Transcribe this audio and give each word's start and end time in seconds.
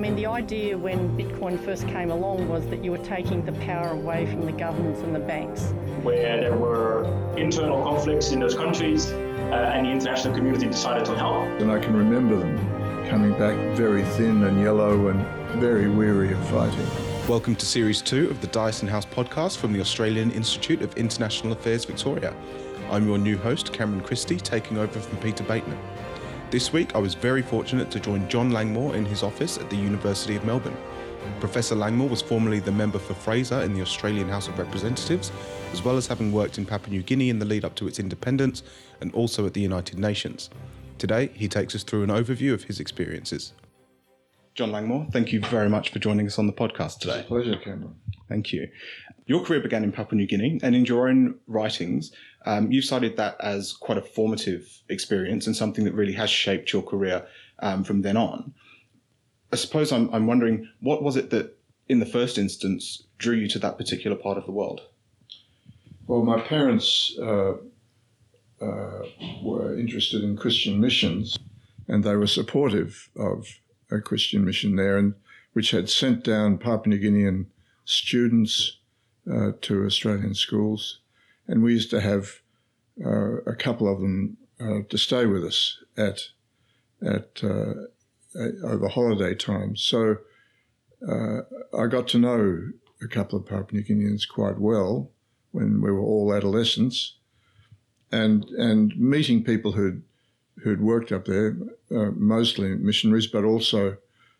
mean, 0.00 0.16
the 0.16 0.24
idea 0.24 0.78
when 0.78 1.14
Bitcoin 1.14 1.62
first 1.62 1.86
came 1.88 2.10
along 2.10 2.48
was 2.48 2.66
that 2.68 2.82
you 2.82 2.90
were 2.90 3.04
taking 3.04 3.44
the 3.44 3.52
power 3.52 3.90
away 3.90 4.24
from 4.24 4.46
the 4.46 4.52
governments 4.52 5.00
and 5.00 5.14
the 5.14 5.20
banks. 5.20 5.74
Where 6.02 6.40
there 6.40 6.56
were 6.56 7.04
internal 7.36 7.82
conflicts 7.82 8.32
in 8.32 8.40
those 8.40 8.54
countries, 8.54 9.10
uh, 9.10 9.72
and 9.74 9.84
the 9.84 9.90
international 9.90 10.34
community 10.34 10.68
decided 10.68 11.04
to 11.04 11.14
help. 11.18 11.44
And 11.60 11.70
I 11.70 11.78
can 11.78 11.94
remember 11.94 12.38
them 12.38 12.56
coming 13.10 13.32
back 13.32 13.54
very 13.76 14.02
thin 14.16 14.42
and 14.44 14.58
yellow 14.62 15.08
and 15.08 15.20
very 15.60 15.90
weary 15.90 16.32
of 16.32 16.48
fighting. 16.48 16.86
Welcome 17.28 17.54
to 17.56 17.66
Series 17.66 18.00
2 18.00 18.30
of 18.30 18.40
the 18.40 18.46
Dyason 18.46 18.88
House 18.88 19.04
podcast 19.04 19.58
from 19.58 19.74
the 19.74 19.82
Australian 19.82 20.30
Institute 20.30 20.80
of 20.80 20.96
International 20.96 21.52
Affairs 21.52 21.84
Victoria. 21.84 22.34
I'm 22.90 23.06
your 23.06 23.18
new 23.18 23.36
host, 23.36 23.74
Cameron 23.74 24.00
Christie, 24.00 24.38
taking 24.38 24.78
over 24.78 24.98
from 24.98 25.18
Peter 25.18 25.44
Bateman. 25.44 25.78
This 26.50 26.72
week, 26.72 26.96
I 26.96 26.98
was 26.98 27.14
very 27.14 27.42
fortunate 27.42 27.92
to 27.92 28.00
join 28.00 28.28
John 28.28 28.50
Langmore 28.50 28.96
in 28.96 29.04
his 29.04 29.22
office 29.22 29.56
at 29.56 29.70
the 29.70 29.76
University 29.76 30.34
of 30.34 30.44
Melbourne. 30.44 30.76
Professor 31.38 31.76
Langmore 31.76 32.08
was 32.08 32.22
formerly 32.22 32.58
the 32.58 32.72
member 32.72 32.98
for 32.98 33.14
Fraser 33.14 33.62
in 33.62 33.72
the 33.72 33.82
Australian 33.82 34.28
House 34.28 34.48
of 34.48 34.58
Representatives, 34.58 35.30
as 35.72 35.84
well 35.84 35.96
as 35.96 36.08
having 36.08 36.32
worked 36.32 36.58
in 36.58 36.66
Papua 36.66 36.92
New 36.92 37.04
Guinea 37.04 37.30
in 37.30 37.38
the 37.38 37.44
lead 37.44 37.64
up 37.64 37.76
to 37.76 37.86
its 37.86 38.00
independence 38.00 38.64
and 39.00 39.14
also 39.14 39.46
at 39.46 39.54
the 39.54 39.60
United 39.60 40.00
Nations. 40.00 40.50
Today, 40.98 41.30
he 41.34 41.46
takes 41.46 41.76
us 41.76 41.84
through 41.84 42.02
an 42.02 42.10
overview 42.10 42.52
of 42.52 42.64
his 42.64 42.80
experiences. 42.80 43.52
John 44.56 44.72
Langmore, 44.72 45.06
thank 45.12 45.32
you 45.32 45.40
very 45.42 45.68
much 45.68 45.90
for 45.90 46.00
joining 46.00 46.26
us 46.26 46.36
on 46.36 46.48
the 46.48 46.52
podcast 46.52 46.98
today. 46.98 47.24
pleasure, 47.28 47.58
Cameron. 47.58 47.94
Thank 48.28 48.52
you. 48.52 48.66
Your 49.26 49.44
career 49.44 49.60
began 49.60 49.84
in 49.84 49.92
Papua 49.92 50.16
New 50.16 50.26
Guinea, 50.26 50.58
and 50.64 50.74
in 50.74 50.84
your 50.84 51.08
own 51.08 51.38
writings, 51.46 52.10
um, 52.46 52.72
you 52.72 52.82
cited 52.82 53.16
that 53.16 53.36
as 53.40 53.72
quite 53.72 53.98
a 53.98 54.02
formative 54.02 54.82
experience 54.88 55.46
and 55.46 55.56
something 55.56 55.84
that 55.84 55.94
really 55.94 56.14
has 56.14 56.30
shaped 56.30 56.72
your 56.72 56.82
career 56.82 57.26
um, 57.58 57.84
from 57.84 58.02
then 58.02 58.16
on. 58.16 58.54
I 59.52 59.56
suppose 59.56 59.92
I'm, 59.92 60.12
I'm 60.14 60.26
wondering 60.26 60.68
what 60.80 61.02
was 61.02 61.16
it 61.16 61.30
that, 61.30 61.56
in 61.88 61.98
the 61.98 62.06
first 62.06 62.38
instance, 62.38 63.02
drew 63.18 63.34
you 63.34 63.48
to 63.48 63.58
that 63.58 63.76
particular 63.76 64.16
part 64.16 64.38
of 64.38 64.46
the 64.46 64.52
world? 64.52 64.82
Well, 66.06 66.22
my 66.22 66.40
parents 66.40 67.16
uh, 67.20 67.54
uh, 68.60 69.02
were 69.42 69.78
interested 69.78 70.22
in 70.24 70.36
Christian 70.36 70.80
missions, 70.80 71.38
and 71.88 72.04
they 72.04 72.16
were 72.16 72.26
supportive 72.26 73.10
of 73.16 73.60
a 73.90 74.00
Christian 74.00 74.44
mission 74.44 74.76
there, 74.76 74.96
and 74.96 75.14
which 75.52 75.72
had 75.72 75.90
sent 75.90 76.24
down 76.24 76.58
Papua 76.58 76.96
New 76.96 77.00
Guinean 77.00 77.46
students 77.84 78.78
uh, 79.30 79.52
to 79.60 79.84
Australian 79.84 80.34
schools, 80.34 80.99
and 81.50 81.64
we 81.64 81.72
used 81.72 81.90
to 81.90 82.00
have 82.00 82.40
uh, 83.04 83.42
a 83.42 83.56
couple 83.56 83.92
of 83.92 84.00
them 84.00 84.36
uh, 84.60 84.82
to 84.88 84.96
stay 84.96 85.26
with 85.26 85.44
us 85.44 85.76
at 85.96 86.20
at 87.02 87.42
uh, 87.42 87.74
over 88.64 88.88
holiday 88.88 89.34
time. 89.34 89.74
So 89.74 90.18
uh, 91.06 91.40
I 91.76 91.86
got 91.86 92.06
to 92.08 92.18
know 92.18 92.70
a 93.02 93.08
couple 93.08 93.38
of 93.38 93.46
Papua 93.46 93.80
New 93.80 93.84
Guineans 93.84 94.28
quite 94.28 94.58
well 94.58 95.10
when 95.50 95.82
we 95.82 95.90
were 95.90 96.04
all 96.04 96.32
adolescents, 96.32 97.16
and 98.12 98.44
and 98.50 98.96
meeting 98.96 99.42
people 99.42 99.72
who'd 99.72 100.02
who'd 100.62 100.80
worked 100.80 101.10
up 101.10 101.24
there, 101.24 101.56
uh, 101.90 102.10
mostly 102.14 102.76
missionaries, 102.76 103.26
but 103.26 103.44
also 103.44 103.96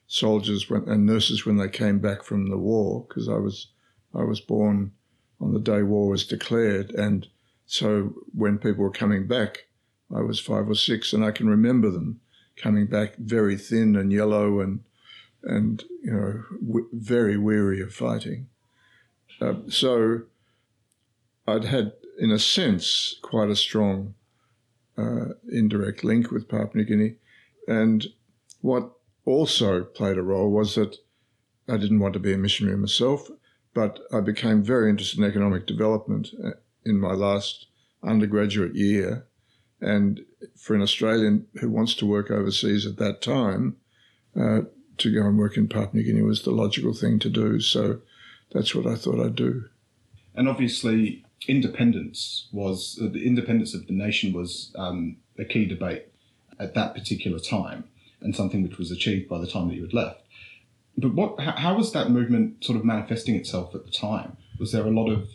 soldiers 0.07 0.69
when, 0.71 0.89
and 0.89 1.07
nurses 1.07 1.45
when 1.45 1.57
they 1.57 1.69
came 1.69 1.99
back 1.99 2.23
from 2.23 2.51
the 2.51 2.59
war, 2.59 3.05
because 3.09 3.29
I 3.29 3.39
was 3.39 3.69
I 4.15 4.23
was 4.23 4.41
born 4.41 4.93
on 5.41 5.53
the 5.55 5.61
day 5.61 5.83
war 5.83 6.09
was 6.09 6.27
declared, 6.27 6.91
and 6.91 7.27
so 7.67 8.15
when 8.35 8.59
people 8.59 8.83
were 8.83 8.91
coming 8.91 9.27
back, 9.27 9.67
I 10.15 10.21
was 10.23 10.41
five 10.41 10.69
or 10.69 10.75
six, 10.75 11.13
and 11.13 11.25
I 11.25 11.31
can 11.31 11.49
remember 11.49 11.91
them 11.91 12.21
coming 12.57 12.87
back 12.87 13.17
very 13.17 13.57
thin 13.57 13.97
and 13.97 14.13
yellow 14.13 14.61
and 14.61 14.81
and 15.43 15.83
you 16.03 16.13
know 16.13 16.45
w- 16.67 16.89
very 16.93 17.37
weary 17.37 17.81
of 17.81 17.95
fighting. 17.95 18.49
Uh, 19.41 19.55
so 19.69 20.23
I'd 21.47 21.65
had, 21.65 21.93
in 22.19 22.31
a 22.31 22.39
sense, 22.39 23.17
quite 23.23 23.49
a 23.49 23.57
strong 23.57 24.15
uh, 24.99 25.31
indirect 25.51 26.05
link 26.05 26.31
with 26.31 26.49
Papua 26.49 26.71
New 26.75 26.85
Guinea, 26.85 27.15
and 27.67 28.07
what 28.61 28.91
also 29.25 29.85
played 29.85 30.19
a 30.19 30.23
role 30.23 30.51
was 30.51 30.75
that 30.75 30.97
I 31.69 31.77
didn't 31.77 32.01
want 32.01 32.15
to 32.15 32.21
be 32.21 32.33
a 32.33 32.39
missionary 32.39 32.77
myself, 32.77 33.31
but 33.75 34.01
I 34.13 34.21
became 34.21 34.63
very 34.63 34.91
interested 34.91 35.19
in 35.21 35.25
economic 35.25 35.67
development 35.67 36.29
uh, 36.45 36.51
in 36.85 36.99
my 36.99 37.13
last 37.13 37.67
undergraduate 38.03 38.75
year. 38.75 39.27
And 39.81 40.21
for 40.57 40.75
an 40.75 40.83
Australian 40.83 41.47
who 41.61 41.71
wants 41.71 41.95
to 41.97 42.07
work 42.07 42.31
overseas 42.31 42.87
at 42.87 42.97
that 42.97 43.23
time, 43.23 43.77
uh, 44.39 44.61
to 44.99 45.15
go 45.15 45.27
and 45.27 45.39
work 45.39 45.57
in 45.57 45.67
Papua 45.67 45.95
New 45.95 46.05
Guinea 46.05 46.23
was 46.23 46.43
the 46.43 46.51
logical 46.51 46.93
thing 46.93 47.19
to 47.21 47.31
do. 47.31 47.61
So 47.61 48.01
that's 48.53 48.75
what 48.75 48.87
I 48.87 48.95
thought 48.95 49.25
I'd 49.25 49.35
do. 49.35 49.65
And 50.35 50.49
obviously, 50.49 51.25
independence 51.49 52.49
was 52.53 52.99
uh, 53.03 53.09
the 53.09 53.27
independence 53.27 53.75
of 53.75 53.87
the 53.87 53.93
nation 53.93 54.33
was 54.33 54.73
um, 54.77 55.17
a 55.39 55.45
key 55.45 55.65
debate 55.65 56.07
at 56.59 56.75
that 56.75 56.95
particular 56.95 57.39
time, 57.39 57.85
and 58.21 58.37
something 58.37 58.63
which 58.63 58.79
was 58.79 58.91
achieved 58.91 59.29
by 59.29 59.39
the 59.39 59.47
time 59.47 59.69
that 59.69 59.75
you 59.75 59.83
had 59.83 59.95
left. 59.95 60.21
But 60.97 61.15
what? 61.15 61.41
How, 61.41 61.53
how 61.53 61.75
was 61.77 61.93
that 61.93 62.11
movement 62.11 62.65
sort 62.65 62.79
of 62.79 62.85
manifesting 62.85 63.35
itself 63.37 63.75
at 63.75 63.85
the 63.85 63.91
time? 63.91 64.37
Was 64.59 64.73
there 64.73 64.87
a 64.87 64.91
lot 64.91 65.09
of, 65.11 65.29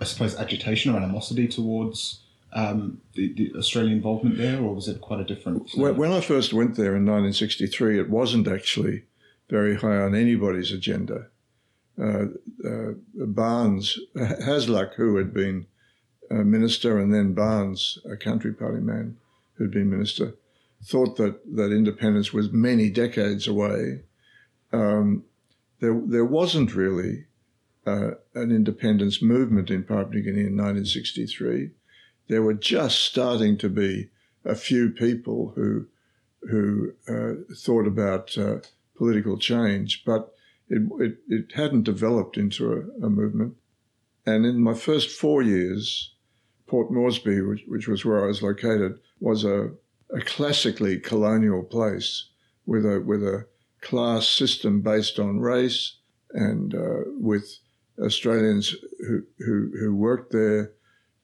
I 0.00 0.04
suppose, 0.04 0.36
agitation 0.36 0.92
or 0.92 0.96
animosity 0.96 1.46
towards 1.46 2.20
um, 2.52 3.00
the, 3.14 3.32
the, 3.34 3.52
Australian 3.56 3.92
involvement 3.92 4.36
there, 4.36 4.60
or 4.60 4.74
was 4.74 4.88
it 4.88 5.00
quite 5.00 5.20
a 5.20 5.24
different? 5.24 5.70
When 5.76 6.12
I 6.12 6.20
first 6.20 6.52
went 6.52 6.74
there 6.76 6.96
in 6.96 7.06
1963, 7.06 8.00
it 8.00 8.10
wasn't 8.10 8.48
actually 8.48 9.04
very 9.48 9.76
high 9.76 9.98
on 9.98 10.14
anybody's 10.14 10.72
agenda. 10.72 11.26
Uh, 12.00 12.26
uh, 12.64 12.92
Barnes, 13.14 13.98
Hasluck, 14.16 14.94
who 14.94 15.16
had 15.16 15.34
been 15.34 15.66
a 16.30 16.36
minister, 16.36 16.98
and 16.98 17.12
then 17.12 17.34
Barnes, 17.34 17.98
a 18.10 18.16
country 18.16 18.52
party 18.54 18.80
man 18.80 19.16
who'd 19.54 19.72
been 19.72 19.90
minister, 19.90 20.34
thought 20.82 21.16
that, 21.16 21.40
that 21.56 21.72
independence 21.72 22.32
was 22.32 22.52
many 22.52 22.88
decades 22.88 23.46
away. 23.46 24.02
Um, 24.72 25.24
there, 25.80 26.00
there 26.04 26.24
wasn't 26.24 26.74
really 26.74 27.26
uh, 27.86 28.12
an 28.34 28.50
independence 28.52 29.22
movement 29.22 29.70
in 29.70 29.82
Papua 29.82 30.14
New 30.14 30.22
Guinea 30.22 30.40
in 30.40 30.56
1963. 30.56 31.70
There 32.28 32.42
were 32.42 32.54
just 32.54 33.00
starting 33.00 33.56
to 33.58 33.68
be 33.68 34.10
a 34.44 34.54
few 34.54 34.90
people 34.90 35.52
who 35.56 35.86
who 36.48 36.92
uh, 37.06 37.54
thought 37.54 37.86
about 37.86 38.36
uh, 38.38 38.56
political 38.96 39.36
change, 39.38 40.04
but 40.06 40.32
it, 40.68 40.82
it, 40.98 41.18
it 41.28 41.52
hadn't 41.54 41.82
developed 41.82 42.36
into 42.38 42.72
a, 42.72 43.06
a, 43.06 43.10
movement. 43.10 43.54
And 44.24 44.46
in 44.46 44.62
my 44.62 44.74
first 44.74 45.10
four 45.10 45.42
years, 45.42 46.14
Port 46.66 46.90
Moresby, 46.90 47.40
which, 47.42 47.64
which 47.66 47.88
was 47.88 48.04
where 48.04 48.24
I 48.24 48.28
was 48.28 48.42
located, 48.42 48.98
was 49.18 49.44
a, 49.44 49.70
a 50.14 50.20
classically 50.20 50.98
colonial 50.98 51.62
place 51.62 52.28
with 52.66 52.86
a, 52.86 53.00
with 53.00 53.22
a 53.22 53.46
class 53.80 54.28
system 54.28 54.80
based 54.80 55.18
on 55.18 55.40
race 55.40 55.96
and 56.32 56.74
uh, 56.74 57.02
with 57.18 57.58
Australians 57.98 58.74
who, 59.00 59.22
who, 59.38 59.72
who 59.78 59.94
worked 59.94 60.32
there 60.32 60.72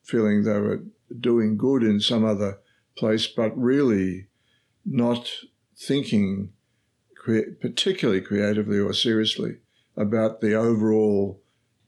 feeling 0.03 0.45
they 0.45 0.59
were 0.59 0.83
doing 1.19 1.57
good 1.57 1.83
in 1.83 2.01
some 2.01 2.25
other 2.25 2.59
place, 2.97 3.27
but 3.27 3.57
really 3.57 4.27
not 4.85 5.31
thinking 5.77 6.51
particularly 7.61 8.21
creatively 8.21 8.79
or 8.79 8.93
seriously 8.93 9.57
about 9.97 10.41
the 10.41 10.55
overall 10.55 11.43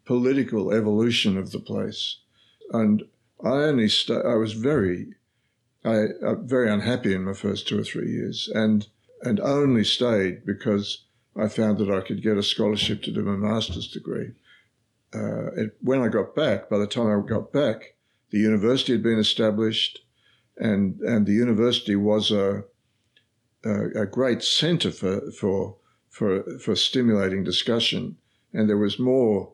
political 0.05 0.73
evolution 0.73 1.37
of 1.37 1.53
the 1.53 1.61
place. 1.61 2.19
And 2.73 3.05
I 3.45 3.50
only 3.50 3.89
st- 3.89 4.27
I 4.27 4.35
was 4.35 4.55
very, 4.55 5.15
I 5.85 6.06
uh, 6.25 6.35
very 6.35 6.71
unhappy 6.71 7.15
in 7.15 7.25
my 7.25 7.35
first 7.35 7.69
two 7.69 7.79
or 7.79 7.85
three 7.85 8.11
years, 8.11 8.50
and 8.53 8.89
and 9.23 9.41
only 9.41 9.85
stayed 9.85 10.44
because 10.44 11.05
I 11.37 11.49
found 11.49 11.79
that 11.79 11.91
I 11.91 12.00
could 12.00 12.23
get 12.23 12.37
a 12.37 12.43
scholarship 12.43 13.03
to 13.03 13.12
do 13.12 13.23
my 13.23 13.37
master's 13.37 13.88
degree. 13.88 14.32
Uh, 15.15 15.47
it, 15.56 15.76
when 15.81 16.00
I 16.00 16.09
got 16.09 16.35
back, 16.35 16.69
by 16.69 16.79
the 16.79 16.87
time 16.87 17.06
I 17.06 17.26
got 17.26 17.53
back, 17.53 17.94
the 18.31 18.38
university 18.38 18.93
had 18.93 19.03
been 19.03 19.19
established, 19.19 20.00
and 20.56 21.00
and 21.00 21.26
the 21.26 21.32
university 21.32 21.97
was 21.97 22.31
a 22.31 22.65
a, 23.65 24.03
a 24.03 24.06
great 24.06 24.43
centre 24.43 24.91
for, 24.91 25.31
for, 25.32 25.76
for, 26.09 26.59
for 26.59 26.76
stimulating 26.76 27.44
discussion. 27.44 28.17
And 28.53 28.69
there 28.69 28.79
was 28.79 28.99
more 28.99 29.53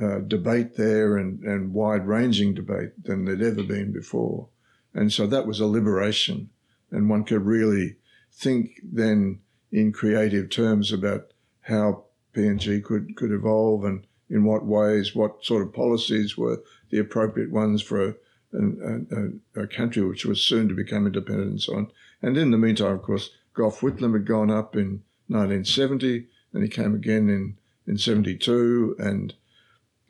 uh, 0.00 0.20
debate 0.20 0.76
there 0.76 1.16
and, 1.16 1.42
and 1.42 1.72
wide 1.72 2.06
ranging 2.06 2.54
debate 2.54 3.04
than 3.04 3.24
there'd 3.24 3.42
ever 3.42 3.62
been 3.62 3.92
before. 3.92 4.48
And 4.94 5.12
so 5.12 5.26
that 5.26 5.46
was 5.46 5.60
a 5.60 5.66
liberation. 5.66 6.50
And 6.90 7.08
one 7.08 7.24
could 7.24 7.42
really 7.42 7.96
think 8.36 8.80
then 8.82 9.40
in 9.72 9.92
creative 9.92 10.50
terms 10.50 10.92
about 10.92 11.32
how 11.62 12.04
PNG 12.34 12.82
could, 12.84 13.16
could 13.16 13.32
evolve 13.32 13.84
and 13.84 14.06
in 14.28 14.44
what 14.44 14.64
ways, 14.64 15.14
what 15.14 15.44
sort 15.44 15.62
of 15.62 15.72
policies 15.72 16.36
were 16.36 16.62
the 16.90 16.98
appropriate 16.98 17.50
ones 17.50 17.82
for 17.82 18.08
a, 18.08 18.14
a, 18.52 19.62
a, 19.62 19.66
country 19.66 20.02
which 20.04 20.24
was 20.24 20.42
soon 20.42 20.68
to 20.68 20.74
become 20.74 21.06
independent 21.06 21.50
and 21.50 21.62
so 21.62 21.76
on. 21.76 21.90
And 22.22 22.36
in 22.36 22.50
the 22.50 22.58
meantime, 22.58 22.92
of 22.92 23.02
course, 23.02 23.30
Gough 23.54 23.80
Whitlam 23.80 24.12
had 24.12 24.26
gone 24.26 24.50
up 24.50 24.76
in 24.76 25.02
1970, 25.28 26.26
and 26.52 26.62
he 26.62 26.68
came 26.68 26.94
again 26.94 27.28
in, 27.28 27.56
in 27.86 27.98
72 27.98 28.96
and, 28.98 29.34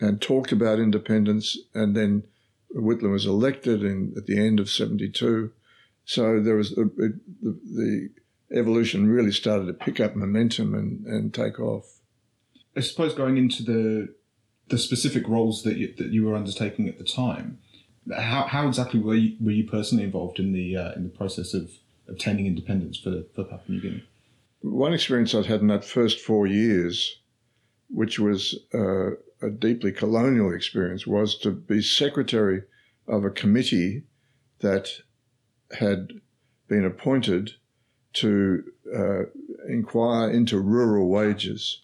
and 0.01 0.21
talked 0.21 0.53
about 0.53 0.79
independence. 0.79 1.59
And 1.75 1.97
then 1.97 2.25
Whitlam 2.75 3.13
was 3.13 3.27
elected 3.27 3.83
in, 3.83 4.15
at 4.17 4.27
the 4.27 4.39
end 4.39 4.61
of 4.61 4.71
72. 4.71 5.53
So 6.07 6.41
there 6.41 6.55
was 6.55 6.71
the, 6.71 6.91
the, 7.43 7.61
the 7.75 8.11
evolution 8.57 9.11
really 9.11 9.33
started 9.33 9.67
to 9.67 9.75
pick 9.75 10.01
up 10.01 10.15
momentum 10.15 10.75
and, 10.75 11.05
and 11.05 11.35
take 11.35 11.61
off. 11.61 11.99
I 12.77 12.81
suppose 12.81 13.13
going 13.13 13.37
into 13.37 13.63
the 13.63 14.15
the 14.69 14.79
specific 14.79 15.29
roles 15.29 15.63
that 15.63 15.77
you, 15.77 15.95
that 15.97 16.09
you 16.09 16.25
were 16.25 16.35
undertaking 16.35 16.89
at 16.89 16.99
the 16.99 17.05
time, 17.05 17.59
how, 18.13 18.47
how 18.47 18.67
exactly 18.67 18.99
were 18.99 19.15
you, 19.15 19.37
were 19.41 19.53
you 19.53 19.65
personally 19.65 20.03
involved 20.03 20.41
in 20.41 20.53
the 20.53 20.77
uh, 20.77 20.93
in 20.93 21.05
the 21.05 21.09
process 21.09 21.55
of 21.55 21.71
obtaining 22.09 22.47
independence 22.47 22.99
for, 22.99 23.23
for 23.35 23.45
Papua 23.45 23.63
New 23.69 23.81
Guinea? 23.81 24.05
One 24.63 24.93
experience 24.93 25.35
I'd 25.35 25.47
had 25.47 25.61
in 25.61 25.69
that 25.69 25.85
first 25.85 26.21
four 26.21 26.47
years, 26.47 27.19
which 27.89 28.19
was 28.19 28.59
uh, 28.75 29.13
a 29.43 29.51
deeply 29.51 29.93
colonial 29.93 30.53
experience, 30.55 31.07
was 31.07 31.37
to 31.39 31.51
be 31.51 31.83
secretary 31.83 32.63
of 33.09 33.25
a 33.25 33.31
committee 33.31 34.05
that 34.61 34.89
had 35.73 36.21
been 36.69 36.85
appointed 36.85 37.53
to 38.15 38.65
uh, 38.95 39.23
inquire 39.69 40.31
into 40.31 40.59
rural 40.59 41.09
wages. 41.09 41.83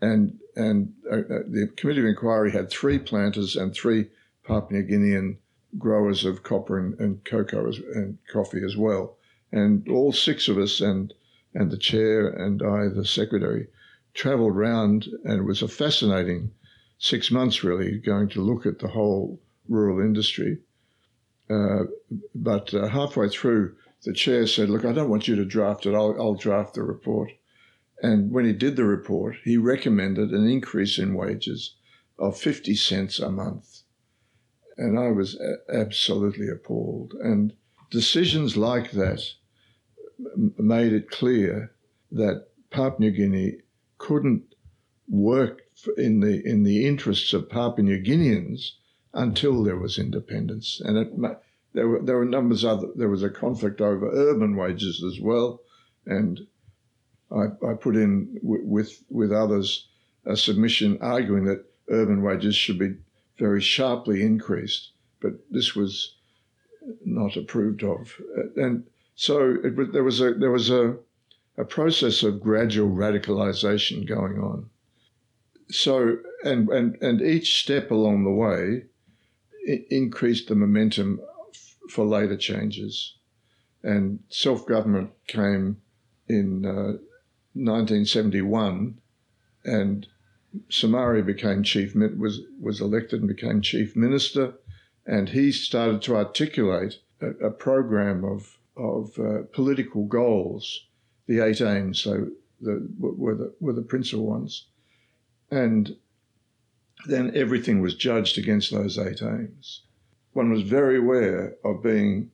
And, 0.00 0.38
and 0.56 0.92
uh, 1.10 1.16
uh, 1.16 1.42
the 1.46 1.70
Committee 1.76 2.00
of 2.00 2.06
Inquiry 2.06 2.50
had 2.50 2.70
three 2.70 2.98
planters 2.98 3.56
and 3.56 3.72
three 3.72 4.08
Papua 4.44 4.82
New 4.82 4.88
Guinean 4.88 5.36
growers 5.78 6.24
of 6.24 6.42
copra 6.42 6.82
and, 6.82 6.98
and 7.00 7.24
cocoa 7.24 7.68
as, 7.68 7.78
and 7.94 8.18
coffee 8.30 8.62
as 8.64 8.76
well. 8.76 9.16
And 9.50 9.88
all 9.88 10.12
six 10.12 10.48
of 10.48 10.58
us 10.58 10.80
and, 10.80 11.14
and 11.54 11.70
the 11.70 11.78
chair 11.78 12.28
and 12.28 12.62
I, 12.62 12.88
the 12.88 13.04
secretary, 13.04 13.68
travelled 14.14 14.56
round 14.56 15.06
and 15.24 15.38
it 15.38 15.44
was 15.44 15.62
a 15.62 15.68
fascinating 15.68 16.50
six 16.98 17.30
months 17.30 17.64
really 17.64 17.98
going 17.98 18.28
to 18.28 18.42
look 18.42 18.66
at 18.66 18.78
the 18.78 18.88
whole 18.88 19.40
rural 19.68 20.00
industry. 20.00 20.58
Uh, 21.52 21.84
but 22.34 22.72
uh, 22.72 22.88
halfway 22.88 23.28
through, 23.28 23.74
the 24.04 24.12
chair 24.12 24.46
said, 24.46 24.70
Look, 24.70 24.84
I 24.84 24.92
don't 24.92 25.10
want 25.10 25.28
you 25.28 25.36
to 25.36 25.44
draft 25.44 25.86
it, 25.86 25.94
I'll, 25.94 26.14
I'll 26.18 26.34
draft 26.34 26.74
the 26.74 26.82
report. 26.82 27.30
And 28.02 28.32
when 28.32 28.44
he 28.44 28.52
did 28.52 28.76
the 28.76 28.84
report, 28.84 29.36
he 29.44 29.56
recommended 29.56 30.30
an 30.30 30.48
increase 30.48 30.98
in 30.98 31.14
wages 31.14 31.76
of 32.18 32.38
50 32.38 32.74
cents 32.74 33.20
a 33.20 33.30
month. 33.30 33.82
And 34.76 34.98
I 34.98 35.08
was 35.10 35.38
a- 35.38 35.74
absolutely 35.74 36.48
appalled. 36.48 37.14
And 37.22 37.52
decisions 37.90 38.56
like 38.56 38.92
that 38.92 39.22
m- 40.18 40.54
made 40.58 40.92
it 40.92 41.10
clear 41.10 41.72
that 42.10 42.46
Papua 42.70 42.98
New 42.98 43.10
Guinea 43.10 43.58
couldn't 43.98 44.54
work 45.08 45.62
in 45.96 46.20
the 46.20 46.42
in 46.46 46.62
the 46.62 46.86
interests 46.86 47.32
of 47.32 47.48
Papua 47.48 47.84
New 47.84 48.02
Guineans 48.02 48.72
until 49.14 49.62
there 49.62 49.76
was 49.76 49.98
independence. 49.98 50.80
And 50.84 50.96
it, 50.96 51.38
there 51.74 51.88
were 51.88 52.02
there 52.02 52.16
were 52.16 52.24
numbers 52.24 52.64
other. 52.64 52.88
There 52.94 53.08
was 53.08 53.22
a 53.22 53.30
conflict 53.30 53.80
over 53.80 54.10
urban 54.10 54.56
wages 54.56 55.02
as 55.02 55.20
well, 55.20 55.60
and 56.06 56.40
I, 57.30 57.44
I 57.66 57.74
put 57.74 57.96
in 57.96 58.38
w- 58.42 58.64
with 58.64 59.02
with 59.08 59.32
others 59.32 59.88
a 60.24 60.36
submission 60.36 60.98
arguing 61.00 61.46
that 61.46 61.64
urban 61.88 62.22
wages 62.22 62.54
should 62.54 62.78
be 62.78 62.96
very 63.38 63.60
sharply 63.60 64.22
increased, 64.22 64.90
but 65.20 65.32
this 65.50 65.74
was 65.74 66.14
not 67.04 67.36
approved 67.36 67.82
of, 67.82 68.20
and 68.56 68.84
so 69.14 69.56
it, 69.64 69.92
there 69.92 70.04
was 70.04 70.20
a 70.20 70.34
there 70.34 70.50
was 70.50 70.70
a 70.70 70.96
a 71.56 71.64
process 71.64 72.22
of 72.22 72.40
gradual 72.40 72.90
radicalization 72.90 74.06
going 74.06 74.38
on. 74.38 74.68
So 75.70 76.18
and 76.44 76.68
and 76.68 77.00
and 77.00 77.22
each 77.22 77.62
step 77.62 77.90
along 77.90 78.24
the 78.24 78.30
way 78.30 78.84
increased 79.64 80.48
the 80.48 80.54
momentum 80.54 81.20
for 81.88 82.04
later 82.04 82.36
changes. 82.36 83.14
And 83.82 84.20
self 84.28 84.66
government 84.66 85.10
came 85.26 85.78
in 86.28 86.64
uh, 86.64 86.98
1971, 87.54 88.98
and 89.64 90.06
Somare 90.70 91.24
became 91.24 91.62
chief 91.62 91.94
was 91.94 92.40
was 92.60 92.80
elected 92.80 93.20
and 93.20 93.28
became 93.28 93.60
chief 93.60 93.96
minister, 93.96 94.54
and 95.06 95.30
he 95.30 95.50
started 95.50 96.02
to 96.02 96.16
articulate 96.16 97.00
a, 97.20 97.46
a 97.46 97.50
program 97.50 98.24
of 98.24 98.58
of 98.76 99.18
uh, 99.18 99.42
political 99.52 100.04
goals, 100.06 100.86
the 101.26 101.40
eight 101.40 101.60
aims. 101.60 102.00
So 102.00 102.28
the, 102.60 102.88
were 102.98 103.34
the 103.34 103.54
were 103.60 103.72
the 103.72 103.82
principal 103.82 104.26
ones, 104.26 104.66
and 105.50 105.96
then 107.06 107.32
everything 107.34 107.80
was 107.80 107.94
judged 107.94 108.38
against 108.38 108.70
those 108.70 108.98
eight 108.98 109.22
aims 109.22 109.82
one 110.32 110.50
was 110.50 110.62
very 110.62 110.98
aware 110.98 111.56
of 111.64 111.82
being 111.82 112.30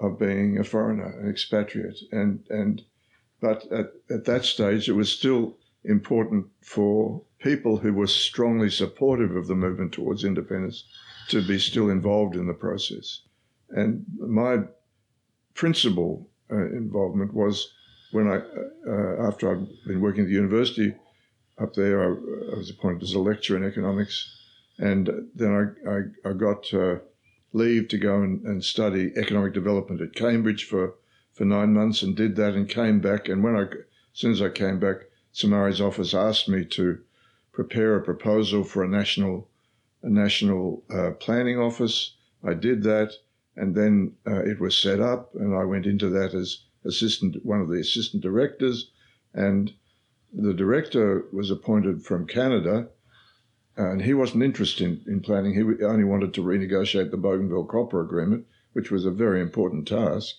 of 0.00 0.18
being 0.18 0.58
a 0.58 0.64
foreigner, 0.64 1.16
an 1.20 1.30
expatriate, 1.30 1.98
and 2.10 2.44
and 2.50 2.82
but 3.40 3.70
at, 3.72 3.92
at 4.10 4.24
that 4.24 4.44
stage 4.44 4.88
it 4.88 4.92
was 4.92 5.10
still 5.10 5.56
important 5.84 6.46
for 6.60 7.22
people 7.38 7.76
who 7.76 7.92
were 7.92 8.06
strongly 8.06 8.70
supportive 8.70 9.34
of 9.36 9.46
the 9.46 9.54
movement 9.54 9.92
towards 9.92 10.24
independence 10.24 10.84
to 11.28 11.46
be 11.46 11.58
still 11.58 11.90
involved 11.90 12.36
in 12.36 12.46
the 12.46 12.54
process. 12.54 13.22
And 13.70 14.04
my 14.18 14.58
principal 15.54 16.28
uh, 16.50 16.66
involvement 16.66 17.34
was 17.34 17.72
when 18.12 18.28
I, 18.28 18.42
uh, 18.88 19.26
after 19.26 19.50
I'd 19.50 19.66
been 19.86 20.00
working 20.00 20.22
at 20.22 20.28
the 20.28 20.34
university 20.34 20.94
up 21.58 21.74
there, 21.74 22.02
I, 22.02 22.06
I, 22.06 22.56
was 22.56 22.70
appointed 22.70 23.02
as 23.02 23.12
a 23.12 23.18
lecturer 23.18 23.56
in 23.56 23.64
economics, 23.64 24.34
and 24.78 25.28
then 25.34 25.76
I, 25.86 25.90
I, 25.90 26.30
I 26.30 26.32
got 26.32 26.72
uh, 26.72 26.96
leave 27.52 27.88
to 27.88 27.98
go 27.98 28.22
and, 28.22 28.42
and 28.42 28.64
study 28.64 29.12
economic 29.16 29.52
development 29.52 30.00
at 30.00 30.14
Cambridge 30.14 30.64
for, 30.64 30.94
for 31.32 31.44
nine 31.44 31.74
months 31.74 32.02
and 32.02 32.16
did 32.16 32.36
that 32.36 32.54
and 32.54 32.68
came 32.68 33.00
back. 33.00 33.28
And 33.28 33.44
when 33.44 33.56
I, 33.56 33.62
as 33.62 33.68
soon 34.12 34.32
as 34.32 34.42
I 34.42 34.48
came 34.48 34.78
back, 34.78 34.96
Somare's 35.32 35.80
office 35.80 36.14
asked 36.14 36.48
me 36.48 36.64
to 36.66 36.98
prepare 37.52 37.96
a 37.96 38.02
proposal 38.02 38.64
for 38.64 38.82
a 38.82 38.88
national, 38.88 39.48
a 40.02 40.08
national 40.08 40.82
uh, 40.90 41.10
planning 41.12 41.58
office. 41.58 42.14
I 42.42 42.54
did 42.54 42.82
that, 42.84 43.12
and 43.56 43.74
then 43.74 44.14
uh, 44.26 44.42
it 44.42 44.58
was 44.58 44.78
set 44.78 45.00
up, 45.00 45.34
and 45.34 45.54
I 45.54 45.64
went 45.64 45.86
into 45.86 46.08
that 46.10 46.34
as 46.34 46.64
assistant, 46.84 47.44
one 47.44 47.60
of 47.60 47.68
the 47.68 47.78
assistant 47.78 48.22
directors, 48.22 48.90
and 49.34 49.72
the 50.32 50.54
director 50.54 51.26
was 51.32 51.50
appointed 51.50 52.04
from 52.04 52.26
Canada, 52.26 52.88
and 53.76 54.02
he 54.02 54.14
wasn't 54.14 54.42
interested 54.42 54.84
in, 54.84 55.12
in 55.14 55.20
planning. 55.20 55.54
He 55.54 55.84
only 55.84 56.04
wanted 56.04 56.34
to 56.34 56.42
renegotiate 56.42 57.10
the 57.10 57.16
Bougainville 57.16 57.64
Copper 57.64 58.00
Agreement, 58.00 58.46
which 58.72 58.90
was 58.90 59.04
a 59.04 59.10
very 59.10 59.40
important 59.40 59.86
task. 59.86 60.36